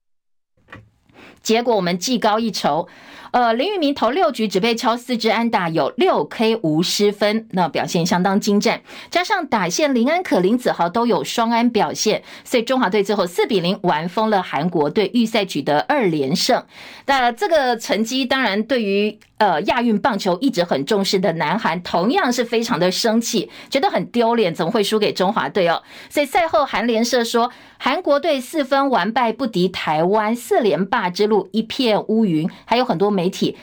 [1.43, 2.87] 结果我们技高一筹。
[3.31, 8.81] 呃，林玉明投六局只被敲四支安打，有六 K 无失分，那表现相当精湛。
[9.09, 16.63] 加上打线林安可、林子豪都有双安表现，所以中华队最后四比零完封了韩国队，预赛取得二连胜。
[17.05, 19.17] 那这个成绩当然对于。
[19.41, 25.81] 呃，亚运棒球一直很重视的南韩，同样是非常的生气，觉得很丢脸，怎么会输给中华队哦？
[26.11, 33.57] 所以赛后韩联社说，韩国队四分完败不敌台湾，四连霸之路一片乌云，还有很多媒体。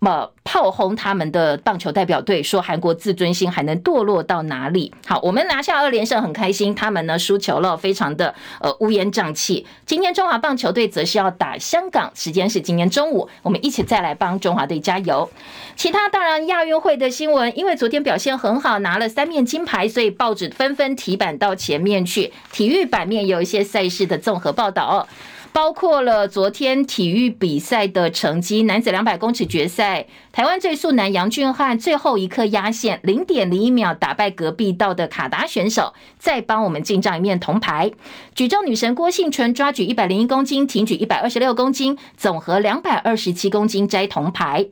[0.00, 4.92] 么炮轰他们的棒球代表队，说韩国自尊心还能堕落到哪里？
[5.06, 9.66] 好，我们拿下二连胜很开心，他们呢输球了，非常的呃乌烟瘴气。
[9.84, 15.30] 今天中华棒球队则是要打香港，时间是今天中午，我们一起再来帮中华队加油。
[15.76, 22.32] 其他当然亚运会的新闻，因为昨天表现很好，拿了三面金牌，所以报纸纷纷提版到前面去。
[22.50, 25.06] 体育版面有一些赛事的综合报道哦。
[25.52, 37.90] 包括了昨天体育比赛的成绩，男子两百公尺决赛，台湾最速男杨俊翰最后一刻压线，零点零一秒打败隔壁道的卡达选手，再帮我们进账一面铜牌。
[38.34, 44.66] 举重女神郭婞淳抓举一百零一公斤，挺举一百二十六公斤，总和两百二十七公斤摘铜牌。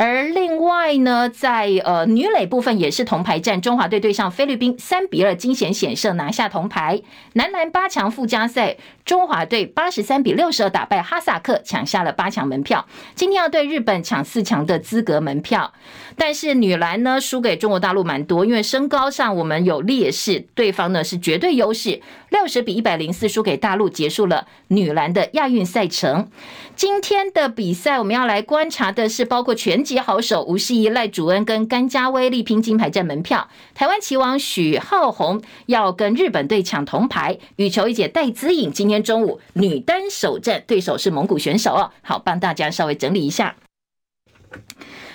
[0.00, 7.02] 而另外呢，在呃女垒部分也是铜牌战，中华队对上菲律宾三比二惊险险胜拿下铜牌。
[7.34, 12.86] 男篮八强附加赛，中华队八十三比六十二打败哈萨克，抢下了八强门票。
[13.14, 15.70] 今天要对日本抢四强的资格门票。
[16.16, 26.30] 但是女篮呢输给中国大陆蛮多，因为身高上我们有劣势，对方呢是绝对优势，六十比一百零四输给大陆，结束了女篮的亚运赛程。
[26.74, 29.80] 今天的比赛我们要来观察的是包括全。
[29.80, 33.48] 级好手吴诗仪、赖主恩跟甘家威力拼金牌战门票。
[33.74, 37.38] 台湾棋王许浩红要跟日本队抢铜牌。
[37.56, 41.90] 羽球一姐戴资颖今天中午女单首战，对手是蒙古选手哦。
[42.02, 43.56] 好，帮大家稍微整理一下。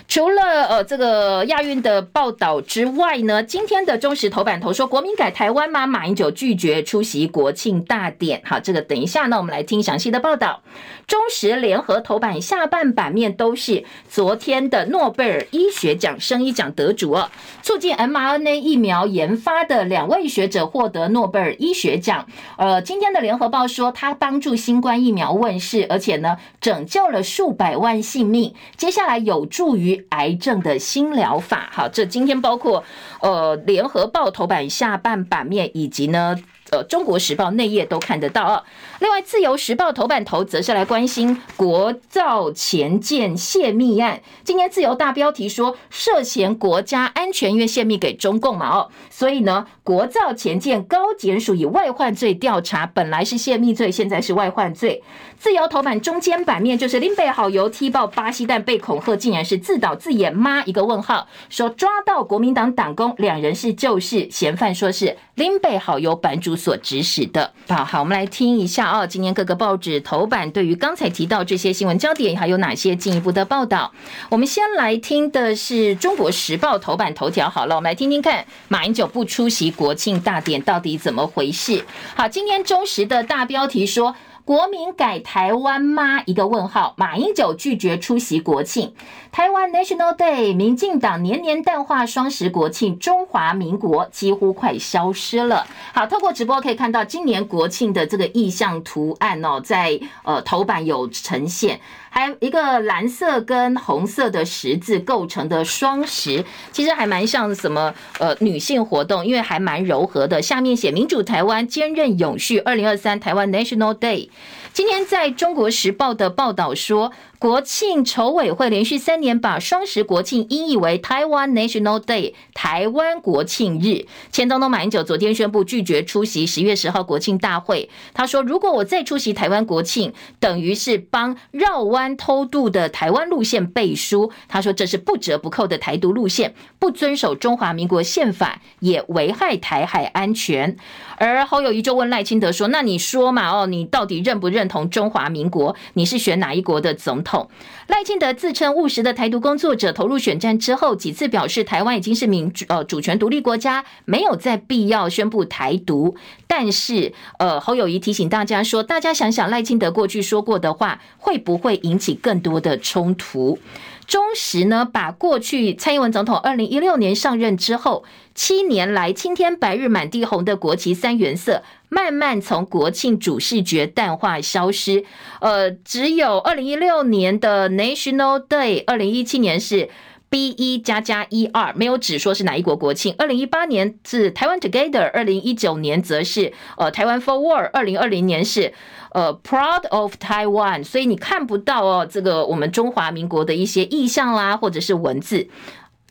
[0.07, 5.87] 除了呃这个亚运的报道之外呢，今天的中时头版头说国民改台湾吗？
[5.87, 8.41] 马英九拒绝出席国庆大典。
[8.45, 10.61] 好，这个等一下呢，我们来听详细的报道。
[11.07, 17.29] 中时联合头版下半版面都是昨天的诺贝尔医学奖生医奖得主哦，
[17.61, 22.25] 促进 mRNA 疫苗研发的两位学者获得诺贝尔医学奖。
[22.57, 29.94] 呃，今天的联合报说他帮助新冠疫苗问世，而且呢拯救了数百万性命，接下来有助于。
[30.09, 32.83] 癌症的新疗法，好，这今天包括
[33.21, 36.35] 呃联合报头版下半版面，以及呢。
[36.71, 38.63] 呃，《中国时报》内页都看得到啊。
[38.99, 44.21] 另外，《自由时报》头版头则是来关心国造潜舰泄密案。
[44.43, 55.03] 今天《自由》大标题说，涉嫌国家安全，因为泄密给中共嘛，哦，所以呢，国造潜舰高检署以外患罪调查，本来是泄密罪，现在是外患罪。
[55.37, 60.63] 《自由》头版中间版面就是林北好友踢爆巴西蛋被恐吓，竟然是自导自演妈？
[60.63, 66.55] 一个问号，说抓到国民党党工，两人是旧事嫌犯，说是林北好友版主。
[66.55, 67.51] 所指使的。
[67.67, 69.07] 好好，我们来听一下哦。
[69.07, 73.91] 今天各个报纸头版对于刚才提到这些新闻焦点，还有哪些进一步的报道？
[74.29, 77.49] 我们先来听的是《中国时报》头版头条。
[77.49, 81.83] 好了，我们来听听看，马英九不出席国庆大典到底怎么回事？
[82.15, 84.15] 好，今天中时的大标题说。
[84.45, 86.21] 国民改台湾吗？
[86.27, 86.93] 一个问号。
[86.97, 88.93] 马英九拒绝出席国庆。
[89.31, 95.65] 台湾 National Day，民进党年年淡化双十国庆，中华民国几乎快消失了。
[95.95, 101.79] 好，透过直播可以看到今年国庆的这个意向图案哦，在呃头版有呈现。
[102.17, 110.41] 还一个蓝色跟红色的十字构成的双十，其实还蛮像什么呃女性活动，因为还蛮柔和的。
[110.41, 114.29] 下面写民主台湾坚韧永续，二零二三台湾 National Day。
[114.71, 117.11] 今天在中国时报的报道说。
[117.37, 124.05] 国庆筹委会连续三年把双十国庆音译为台湾 National Day，台湾国庆日。
[124.31, 127.89] 前总统马英九昨天宣布拒绝出席十月十号国庆大会。
[128.13, 140.77] 他说：“如果我再出席台湾国庆，等于是帮绕弯偷渡的台湾路线背书。”他说：“这是不折不扣的台独路线，不遵守中华民国宪法，也危害台海安全。”
[141.17, 143.51] 而侯友宜就问赖清德说：“那你说嘛？
[143.51, 145.75] 哦，你到底认不认同中华民国？
[145.93, 147.49] 你是选哪一国的总统？
[147.87, 156.15] 赖清德自称务实的台独工作者，投入选战之后，几次表示台湾已经是民主呃主权独立国家，没有再必要宣布台独。
[156.47, 163.59] 但是呃侯友谊提醒大家说，大家想想赖清德过去说过的话，会不会引起更多的冲突？
[164.07, 168.03] 中时呢，把过去蔡英文总统二零一六年上任之后
[168.33, 175.05] 七年来青天白日满地红的国旗三原色，慢慢从国庆主视觉淡化消失。
[175.39, 179.89] 呃，只有二零一六年的 National Day，二零一七年是
[180.29, 183.15] B 一加加一二，没有指说是哪一国国庆。
[183.17, 188.73] 二零一八年是台湾 Together，二零一九年则是呃台湾 Forward，二零二零年是。
[189.15, 195.47] 呃，Proud of Taiwan，所以你看不到哦，这个我们中华民国的一些意象啦，或者是文字。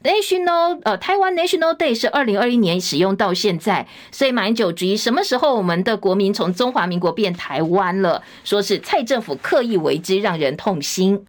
[0.03, 11.27] National 呃，台湾 National Day 是二零二一年使用到现在，所以马英九质疑什么时候我们的国民从中华民国变台湾了，说是蔡政府刻意为之，让人痛心。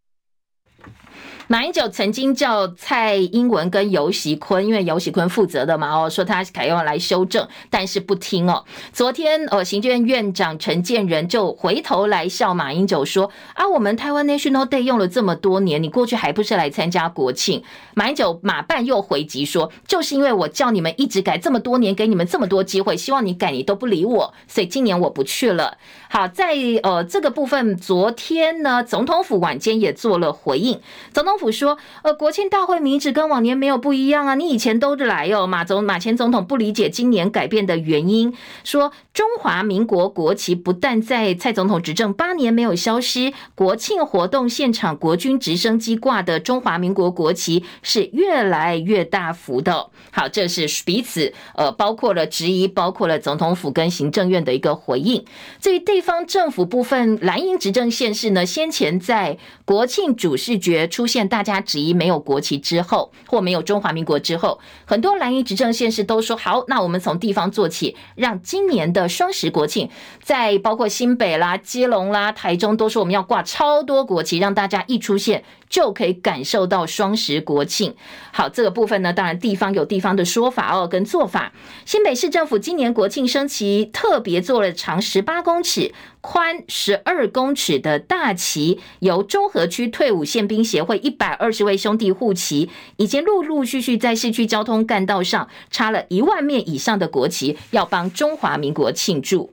[1.48, 8.64] 马英九曾经叫蔡英文跟游锡堃，因为游锡堃负责的嘛，哦，说他改用来修正，但是不听哦。
[8.92, 25.78] 昨天，呃，行政院院长陈建仁就回头来笑马英九说：“啊，我们台湾 National Day 用了这么多年，你过去还不是来参加国庆？”马英九马办又回击说：“就是因为我叫你们一直改这么多年，给你们这么多机会，希望你改，你都不理我，所以今年我不去了。”
[26.16, 30.80] 好，在呃这个部分，昨天呢，总统府晚间也做了回应，
[31.12, 31.36] 总统。
[31.38, 35.46] 府说，呃，国庆大会名字跟往年没有不一样啊，你以前都来哦。
[35.46, 49.90] 马总马前总统不理解今年改变的原因，说中华民国国旗不但在蔡总统执政八年没有消失，国庆活动现场国军直升机挂的中华民国国旗是越来越大幅的。
[50.12, 55.26] 好，这是彼此呃，包括了质疑，包括了总统府跟行政院的一个回应。
[55.60, 61.28] 至于地方政府部分，蓝营执政县市呢，先前在国庆主视觉出现。
[61.28, 69.90] 大家质疑没有国旗之后，或没有中华民国之后，很多蓝营执政县市都说好，那我们从地方做起，让今年的双十国庆，
[70.22, 75.44] 在包括新北啦、基隆啦、台中，都说我们要挂超多国旗，让大家一出现。
[75.68, 77.96] 就可以感受到双十国庆。
[78.32, 81.52] 好，这个部分呢，当然地方有地方的说法哦，跟做法。
[81.86, 85.92] 新北市政府今年国庆升旗，特别做了长十八公尺、
[86.22, 99.52] 宽十二公尺的大旗，由中和区退伍宪兵协会一百二十位兄弟护旗，已经陆陆续续在市区交通干道上插了一万面以上的国旗，要帮中华民国庆祝。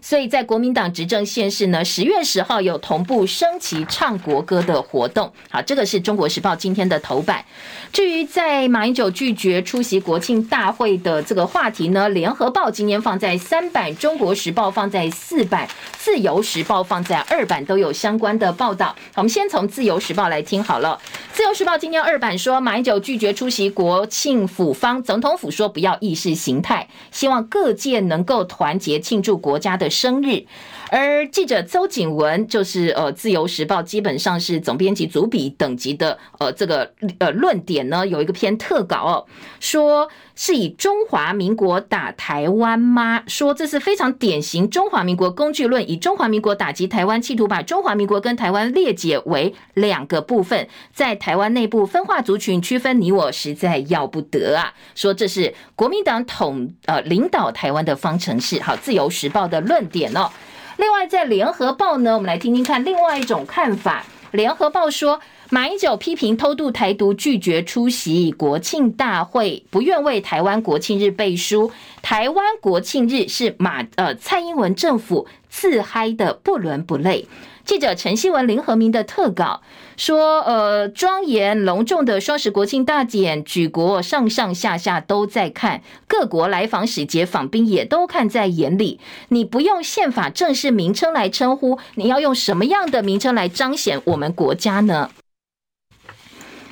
[0.00, 5.32] 所以在国民党执政县市呢，十月十号有同步升旗唱国歌的活动。
[5.50, 7.44] 好，这个是中国时报今天的头版。
[7.92, 15.66] 至于在马英九拒绝出席国庆大会的这个话题呢，联合报今天放在三版，中国时报放在四版，
[15.96, 18.94] 自由时报放在二版，都有相关的报道。
[19.14, 21.00] 我们先从自由时报来听好了。
[21.32, 30.46] 自由时报今天二版说，马英九拒绝出席国庆府方，总统府说不要意识形态，希望各界能够团结庆祝国家的生日，
[30.90, 39.26] 而记者邹景文就是呃，《自由时报》基本上是总编辑主笔等级的呃，这个呃论点呢，有一个篇特稿哦，
[39.58, 43.22] 说是以中华民国打台湾吗？
[43.26, 54.72] 说这是非常典型中华民国工具论，以中华民国打击台湾，企图把中华民国跟台湾裂解为两个部分，在台湾内部分化族群，区分你我，实在要不得啊！
[54.94, 58.60] 说这是国民党统呃领导台湾的方程式。
[58.60, 60.30] 好，《自由时报》的论点哦。
[60.76, 64.04] 另外，在联合报呢，我们来听听看另外一种看法。
[64.32, 71.70] 联合报说，马英九批评偷渡台独，拒绝出席国庆大会，不愿为台湾国庆日背书。
[72.02, 77.26] 台湾国庆日是马呃蔡英文政府自嗨的不伦不类。
[77.64, 79.62] 记者陈希文、林和明的特稿
[79.96, 89.00] 说：“呃，庄严隆重的双十国庆大典，举国上上下下都在看，各国来访使节访宾也都看在眼里。
[89.28, 95.10] 你不用宪法正式名称来称呼，你要用什么样的名称来彰显我们国家呢？”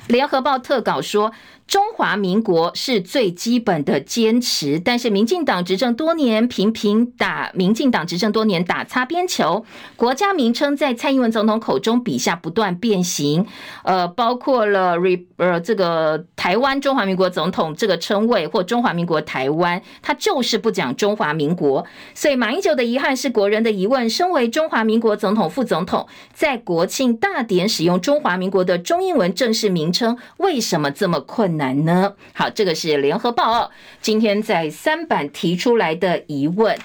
[0.07, 1.31] 联合报特稿说。
[1.67, 13.47] 中华民国是最基本的坚持，但是民进党执政多年，频频打民进党执政多年打擦边球，国家名称在蔡英文总统口中笔下不断变形，
[13.83, 24.07] 呃，包括了 re 呃这个台湾中华民国总统这个称谓或中华民国台湾，他就是不讲中华民国，所以马英九的遗憾是国人的疑问。
[24.07, 31.54] 身为中华民国总统、副总统，在国庆大典使用中华民国的中英文正式名称，为什么这么困难？
[31.57, 32.13] 难呢？
[32.33, 36.77] 好，这个是联合报哦，今天在三版提出来的疑问。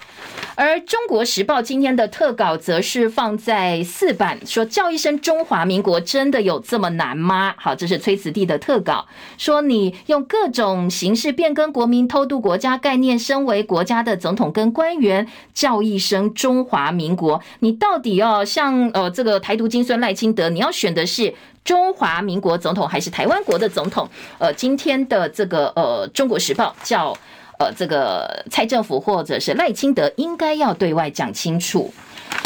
[0.56, 7.54] 而中国时报今天的特稿则是放在四版，说叫一声中华民国真的有这么难吗？
[7.56, 9.06] 好，这是崔慈弟的特稿，
[9.38, 21.32] 说你用各种形式变更国民、偷渡国家概念，身为国家的总统跟官员叫一声中华民国，你到底要像呃这个台独金孙赖清德，你要选的是
[21.64, 24.08] 中华民国总统还是台湾国的总统？
[24.38, 27.16] 呃，今天的这个呃中国时报叫。
[27.62, 31.92] 呃，这个蔡政府或者是赖清德应该要对外讲清楚。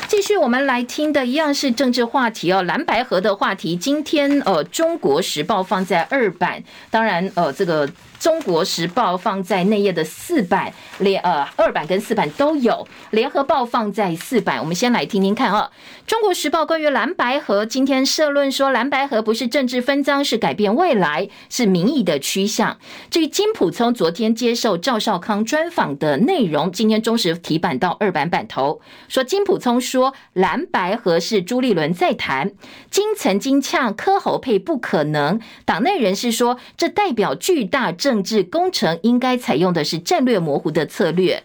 [0.08, 3.76] 继续，我们来听的一样是政治话题哦，蓝白河的话题。
[3.76, 6.60] 今天呃，《中国时报》放在二版，
[6.90, 7.88] 当然呃，这个。
[8.24, 12.88] 中国时报放在内页的四版，连呃二版跟四版都有。
[13.10, 15.70] 联合报放在四版，我们先来听听看啊。
[16.06, 22.78] 中国时报关于蓝白合，今天社论说，蓝白合不是政治分赃，是改变未来，是民意的趋向。
[23.10, 32.52] 至于金普聪昨天接受赵少康专访的内容，今天中时提版到二版版头，说金普聪说蓝白合是朱立伦在谈，
[32.90, 38.13] 金曾经呛柯侯配不可能，党内人士说这代表巨大政。
[38.14, 41.42] 政治工程应该采用的是战略模糊的策略。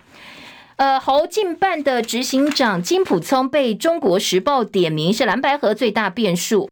[0.75, 6.69] 呃，侯进办的执行长金普聪被中国时报点名是蓝白河最大变数。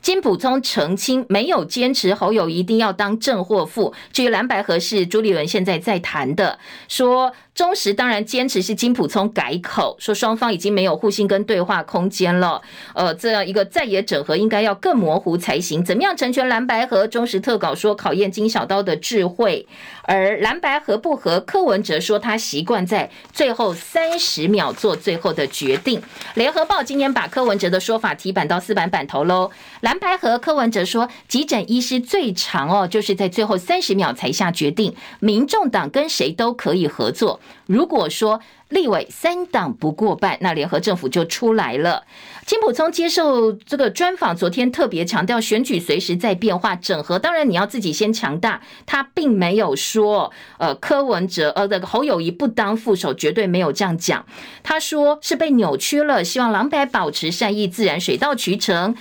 [0.00, 3.92] 金普聪澄清没有坚持侯友一定要当正或副。
[4.12, 6.58] 至于蓝白河是朱立伦现在在谈的，
[6.88, 7.34] 说。
[7.54, 12.60] 中时当然坚持是金溥聪改口，说双方已经没有互信跟对话空间了。
[12.94, 15.84] 呃，这样一个在野整合应该要更模糊才行。
[15.84, 17.06] 怎么样成全蓝白合？
[17.06, 19.68] 中时特稿说考验金小刀的智慧。
[20.02, 21.38] 而蓝白合不合？
[21.40, 26.02] 柯文哲说他习惯在最后三十秒做最后的决定。
[26.34, 29.50] 联合报今天把柯文哲的说法提版到四版版头喽。
[29.80, 34.94] 蓝白合，柯文哲说急诊医师最长哦，就是在最后三十秒才下决定。
[35.20, 37.40] 民众党跟谁都可以合作。
[37.66, 42.04] 如果说立委三党不过半，那联合政府就出来了。
[42.44, 48.60] 金溥聪接受这个专访，昨天特别强调选举随时在变化，整合当然你要自己先强大。
[48.84, 54.26] 他并没有说，呃，柯文哲呃这个侯友宜不当副手，绝对没有这样讲。
[54.62, 58.94] 他说是被扭曲了，希望蓝白保持善意，自然水到渠成。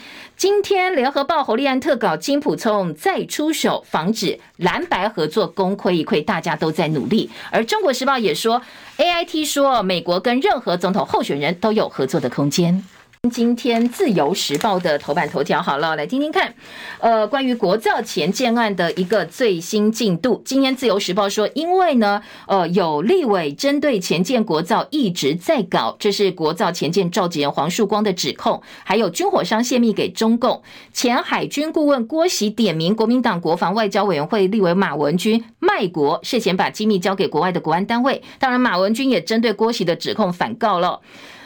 [0.44, 7.30] 今天联合报侯立安特稿，金普聪再出手，防止蓝白合作功亏一篑，大家都在努力。
[7.50, 8.62] 而中国时报也说
[8.98, 12.84] ，AIT 说美国跟任何总统候选人都有合作的空间。
[13.32, 16.54] 今天自由时报的头版头条好了，来听听看，
[17.00, 20.42] 呃，关于国造前建案的一个最新进度。
[20.44, 30.62] 今天自由时报说，因为呢，呃，有立委针对前建国造一直在搞，这是国造前建召集人黄树光的指控，还有军火商泄密给中共，
[30.92, 38.22] 前海军顾问郭喜点名国民党国防外交委员会立委马文君卖国，涉嫌把机密交给国外的国安单位。
[38.38, 41.00] 当然，马文君也针对郭喜的指控反告了。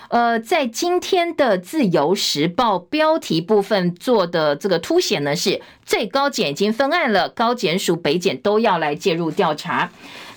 [0.09, 9.89] 呃，在今天的《自由时报》标题部分做的这个凸显呢，是最高检已经分案了，高检署、北检都要来介入调查。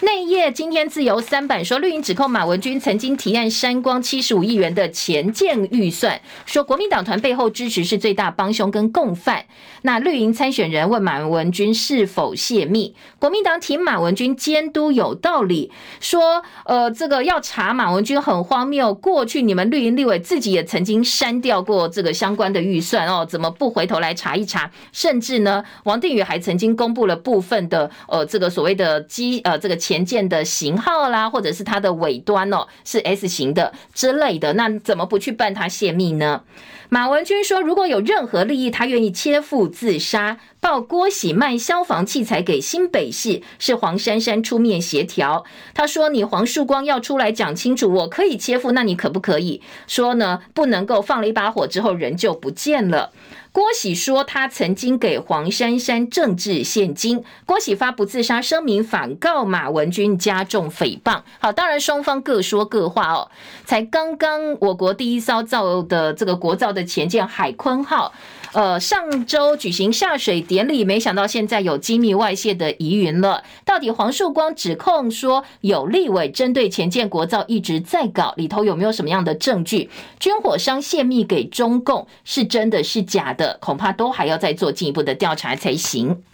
[0.02, 9.44] 内页今天自由三版说，绿营指控马文君曾经提案删光七十五亿元的潜舰预算，说国民党团背后支持是最大帮凶跟共犯。
[9.82, 15.70] 那绿营参选人问马文君是否泄密，国民党提马文君监督有道理，
[16.00, 24.70] 说呃这个要查马文君很荒谬，过去你们绿营立委自己也曾经删掉过这个相关的预算哦，怎么不回头来查一查？
[24.92, 29.80] 甚至呢，王定宇还曾经公布了部分的呃这个所谓的机呃这个。
[29.80, 36.42] 前舰的型号啦，或者是它的尾端哦，是 S 型的之类的，那怎么不去办他泄密呢？
[36.90, 40.38] 马文君说，如果有任何利益，他愿意切腹自杀。
[40.60, 45.44] 报郭喜卖消防器材给新北市，是黄珊珊出面协调。
[45.74, 50.40] 他说：“你黄树光要出来讲清楚，我可以切腹，那你可不可以说呢？
[50.52, 53.10] 不能够放了一把火之后人就不见了。”
[53.52, 57.24] 郭喜说，他曾经给黄珊珊政治献金。
[57.44, 61.22] 郭喜发布自杀声明，反告马文君加重诽谤。
[61.40, 63.28] 好，当然双方各说各话哦。
[63.64, 68.12] 才刚刚，我国第一艘造的这个国造的潜舰海鲲号。
[68.52, 73.44] 呃，上周举行下水典礼，没想到现在有机密外泄的疑云了。
[73.64, 79.88] 到底黄树光指控说有立委针对前建国造一直在搞，里头有没有什么样的证据？
[80.18, 83.58] 军火商泄密给中共是真的是假的？
[83.60, 86.24] 恐怕都还要再做进一步的调查才行。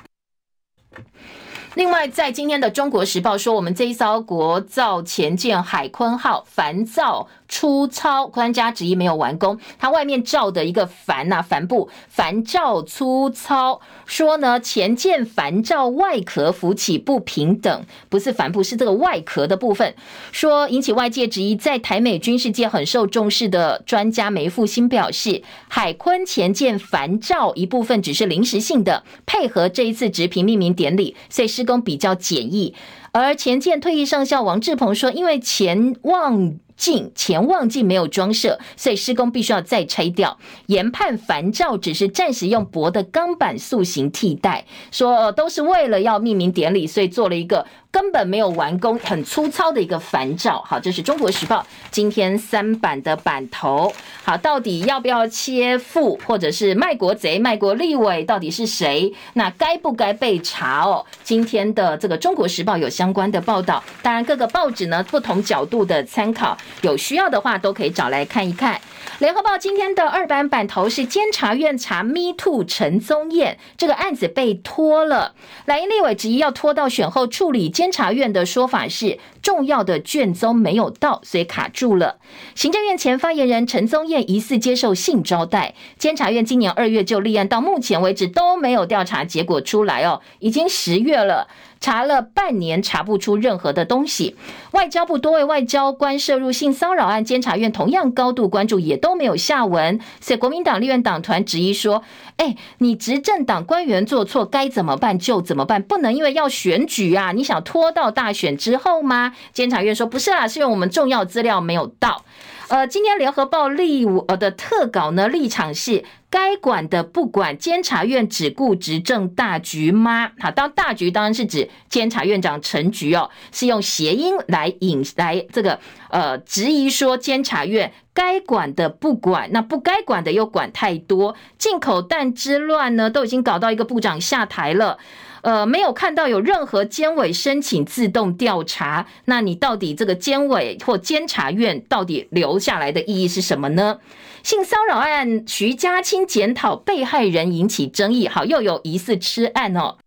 [1.74, 9.58] 另外，在今天的《中国时报》说，我们这一艘国造前舰海鲲号烦躁粗糙，专家质疑没有完工。
[9.78, 19.94] 它外面罩的一个帆呐、帆布帆罩粗糙，说呢前舰帆罩外壳浮起不平等，不是帆布，是这个外壳的部分，
[20.32, 21.56] 说引起外界质疑。
[21.56, 32.74] 在台美军事界很受重视的专家梅复兴表示，海鲲前舰帆罩一部分只是临时性的，配合这一次直平命名典礼，所以施工比较简易。
[33.12, 40.38] 而前舰退役上校王志鹏说，因为前望镜前望镜没有装设，所以施工必须要再拆掉。
[40.66, 47.66] 研判烦躁只是暂时用薄的钢板塑形替代，说都是为了要命名典礼，所以做了一个。
[47.96, 50.62] 根本没有完工，很粗糙的一个帆罩。
[50.66, 53.90] 好，这是中国时报今天三版的版头。
[54.22, 59.10] 好，到底要不要切腹，或者是卖国贼、卖国立委，到底是谁？
[59.32, 61.06] 那该不该被查哦？
[61.24, 63.82] 今天的这个中国时报有相关的报道。
[64.02, 68.78] 当然，各个报纸呢不同角度的参考，有需要的话都可以找来看一看。
[69.20, 75.32] 联合报今天的二版版头是监察院查 Me Too 陈宗彦这个案子被拖了，
[75.64, 77.70] 蓝营立委质疑要拖到选后处理。
[77.70, 82.18] 监察院的说法是重要的卷宗没有到，所以卡住了。
[82.54, 91.48] 行政院前发言人陈宗彦疑似接受性招待，监察院今年二月就立案，到目前为止都没有调查结果出来哦，已经十月了。
[91.86, 94.34] 查了半年，查不出任何的东西。
[94.72, 100.00] 外交部多位外交官涉入性骚扰案，监察院同样高度关注，也都没有下文。
[100.20, 102.02] 所以国民党立院党团质疑说
[102.38, 112.24] ：“哎，你执政党官员做错，该怎么办就怎么办，不能因为要选举啊，你想拖到大选之后吗？”监察院说：“不是啊，是因为我们重要资料没有到。”
[112.68, 120.32] 呃，今天联合报立呃的特稿呢，立场是该管的不管，监察院只顾执政大局吗？
[120.40, 125.78] 好，当大局当然是指监察院长陈菊哦，是用谐音来引来这个
[126.10, 134.98] 呃质疑说监察院该管的不管，那不该管的又管太多，进口蛋之乱呢，都已经搞到一个部长下台了。
[135.46, 144.00] 呃，没有看到有任何监委申请自动调查，那你到底这个监委或监察院到底留下来的意义是什么呢？
[144.42, 149.98] 性骚扰案，徐家清检讨被害人引起争议，好，又有疑似吃案哦。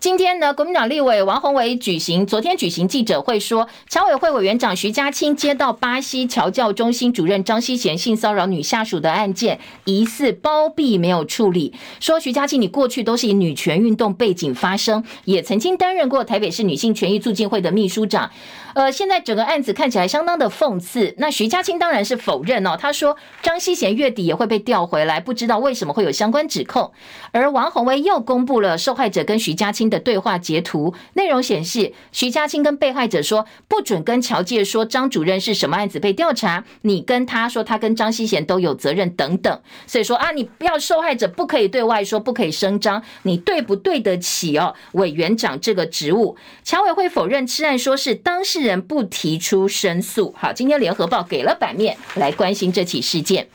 [0.00, 11.74] 今天呢，国民党立委王宏伟举行昨天举行记者会，说，侨委会委员长徐家清接到巴西侨教中心主任张希贤性骚扰女下属的案件，疑似包庇没有处理。
[12.00, 18.30] 说徐家清，你过去都是以女权运动背景发声，也曾经担任过台北市女性权益促进会的秘书长。
[18.72, 21.14] 呃，现在整个案子看起来相当的讽刺。
[21.18, 26.90] 那徐家清当然是否认哦，他说张希贤月底也会被调回来，不知道为什么会有相关指控。
[27.32, 39.60] 而王宏威又公布了受害者跟徐家清的对话截图，内容显示徐家清跟被害者说，不准跟乔介说张主任是什么案子被调查，你跟他说他跟张希贤都有责任等等。
[39.86, 46.36] 所以说啊，你不要受害者不可以对外说，不可以声张，你对不对得起哦委员长这个职务？
[46.62, 50.32] 侨委会否认吃案，说是当事人不提出申诉。
[50.38, 53.48] 好，今天联合报给了版面来关心这起事件。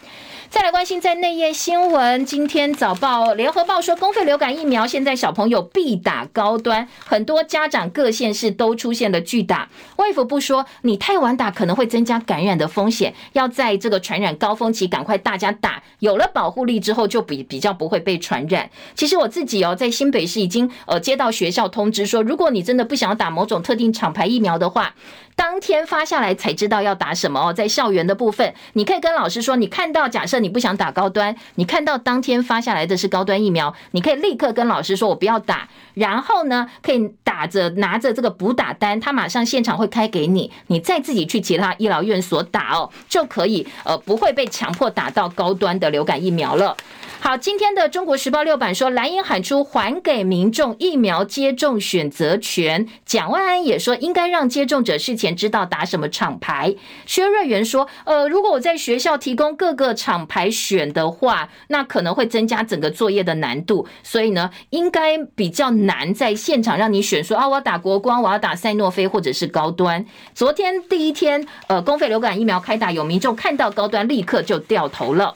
[0.50, 9.68] 再来关心在内页新闻，今天早报联合报说，公费流感疫苗现在小朋友必打高端，很多家长各县市都出现了拒打。
[9.98, 18.70] 卫福部说，你太晚打可能会增加感染的风险，要在这个传染高峰期赶快大家打，有了保护力之后就比比较不会被传染。
[18.94, 24.94] 其实我自己哦，在新北市已经呃接到学校通知说，如果你真的不想要打某种特定厂牌疫苗的话。
[25.36, 46.76] 当天发下来才知道要打什么哦，在校园的部分，你可以跟老师说，你看到假设你不想打高端，你看到当天发下来的是高端疫苗，你可以立刻跟老师说，我不要打，然后呢，可以打着拿着这个补打单，他马上现场会开给你，你再自己去其他医疗院所打哦，就可以呃不会被强迫打到高端的流感疫苗了。
[47.20, 56.76] 好，今天的中国时报六版说，蓝营喊出还给民众疫苗接种选择权，蒋万安也说应该让接种者事前知道打什么厂牌。
[57.08, 70.06] 薛瑞元说，呃，如果我在学校提供各个厂牌选的话，那可能会增加整个作业的难度，所以呢，应该比较难在现场让你选说啊，我要打国光，我要打赛诺菲或者是高端。
[70.36, 75.34] 昨天第一天，呃，公费流感疫苗开打，有民众看到高端立刻就掉头了。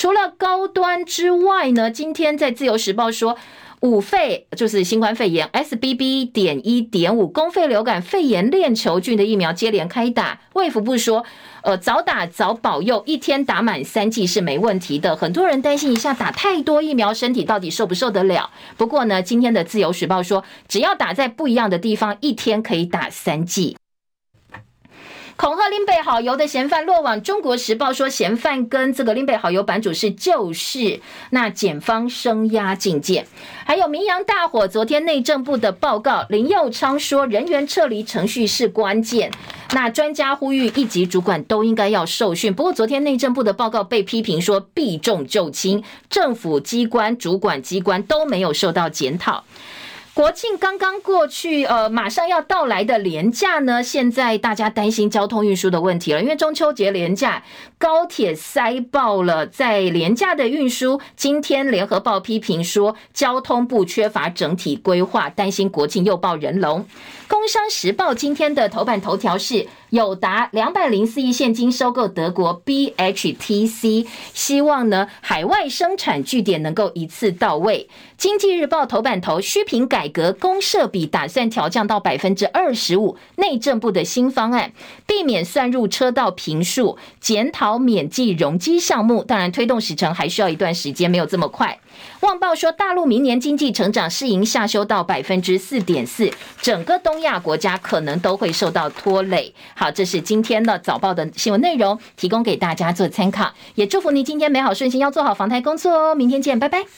[0.00, 3.36] 除了高端之外呢，今天在自由时报说，
[3.82, 10.40] 五肺就是新冠肺炎 SBB 点一点五公费流感肺炎链球菌的疫苗接连开打。
[10.54, 11.26] 卫福部说，
[11.62, 15.14] 呃，早打早保佑，一天打满三剂是没问题的。
[15.14, 18.48] 很多人担心一下打太多疫苗，身体到底受不受得了？
[18.78, 23.76] 不过呢，今天的自由时报说，只要打在不一样的地方，一天可以打三剂。
[25.40, 27.22] 恐吓林北好油的嫌犯落网。
[27.22, 33.26] 中国时报说，嫌犯跟这个林北好油版主是旧识，那检方声押禁见。
[33.64, 39.32] 还有明阳大火，昨天内政部的报告，林佑昌说人员撤离程序是关键。
[39.72, 42.52] 那专家呼吁一级主管都应该要受训。
[42.52, 49.42] 不过昨天内政部的报告被批评说避重就轻，政府机关主管机关都没有受到检讨。
[50.20, 57.42] 国庆刚刚过去，呃，马上要到来的连假呢，现在大家担心交通运输的问题了，因为中秋节连假
[57.80, 66.84] 高铁塞爆了，在廉价的运输，今天联合报批评说交通部缺乏整体规划，担心国庆又爆人龙。
[67.26, 77.88] 工商时报今天的头版头条是友达两百零四亿现金收购德国 BHTC，希望呢海外生产据点能够一次到位。
[78.18, 84.72] 经济日报头版头虚评改革公设比打算调降到百分之二十五，内政部的新方案
[85.06, 91.78] 避免算入车道评数，检讨免计容积项目，当然推动时程还需要一段时间，没有这么快。
[92.20, 99.54] 旺报说，大陆明年经济成长市盈下修到百分之四点四，整个东亚国家可能都会受到拖累。
[99.74, 103.52] 好，这是今天的早报的新闻内容，提供给大家做参考。
[103.74, 106.14] 也祝福你今天美好顺心，要做好防台工作哦。
[106.14, 106.90] 明天见，拜拜。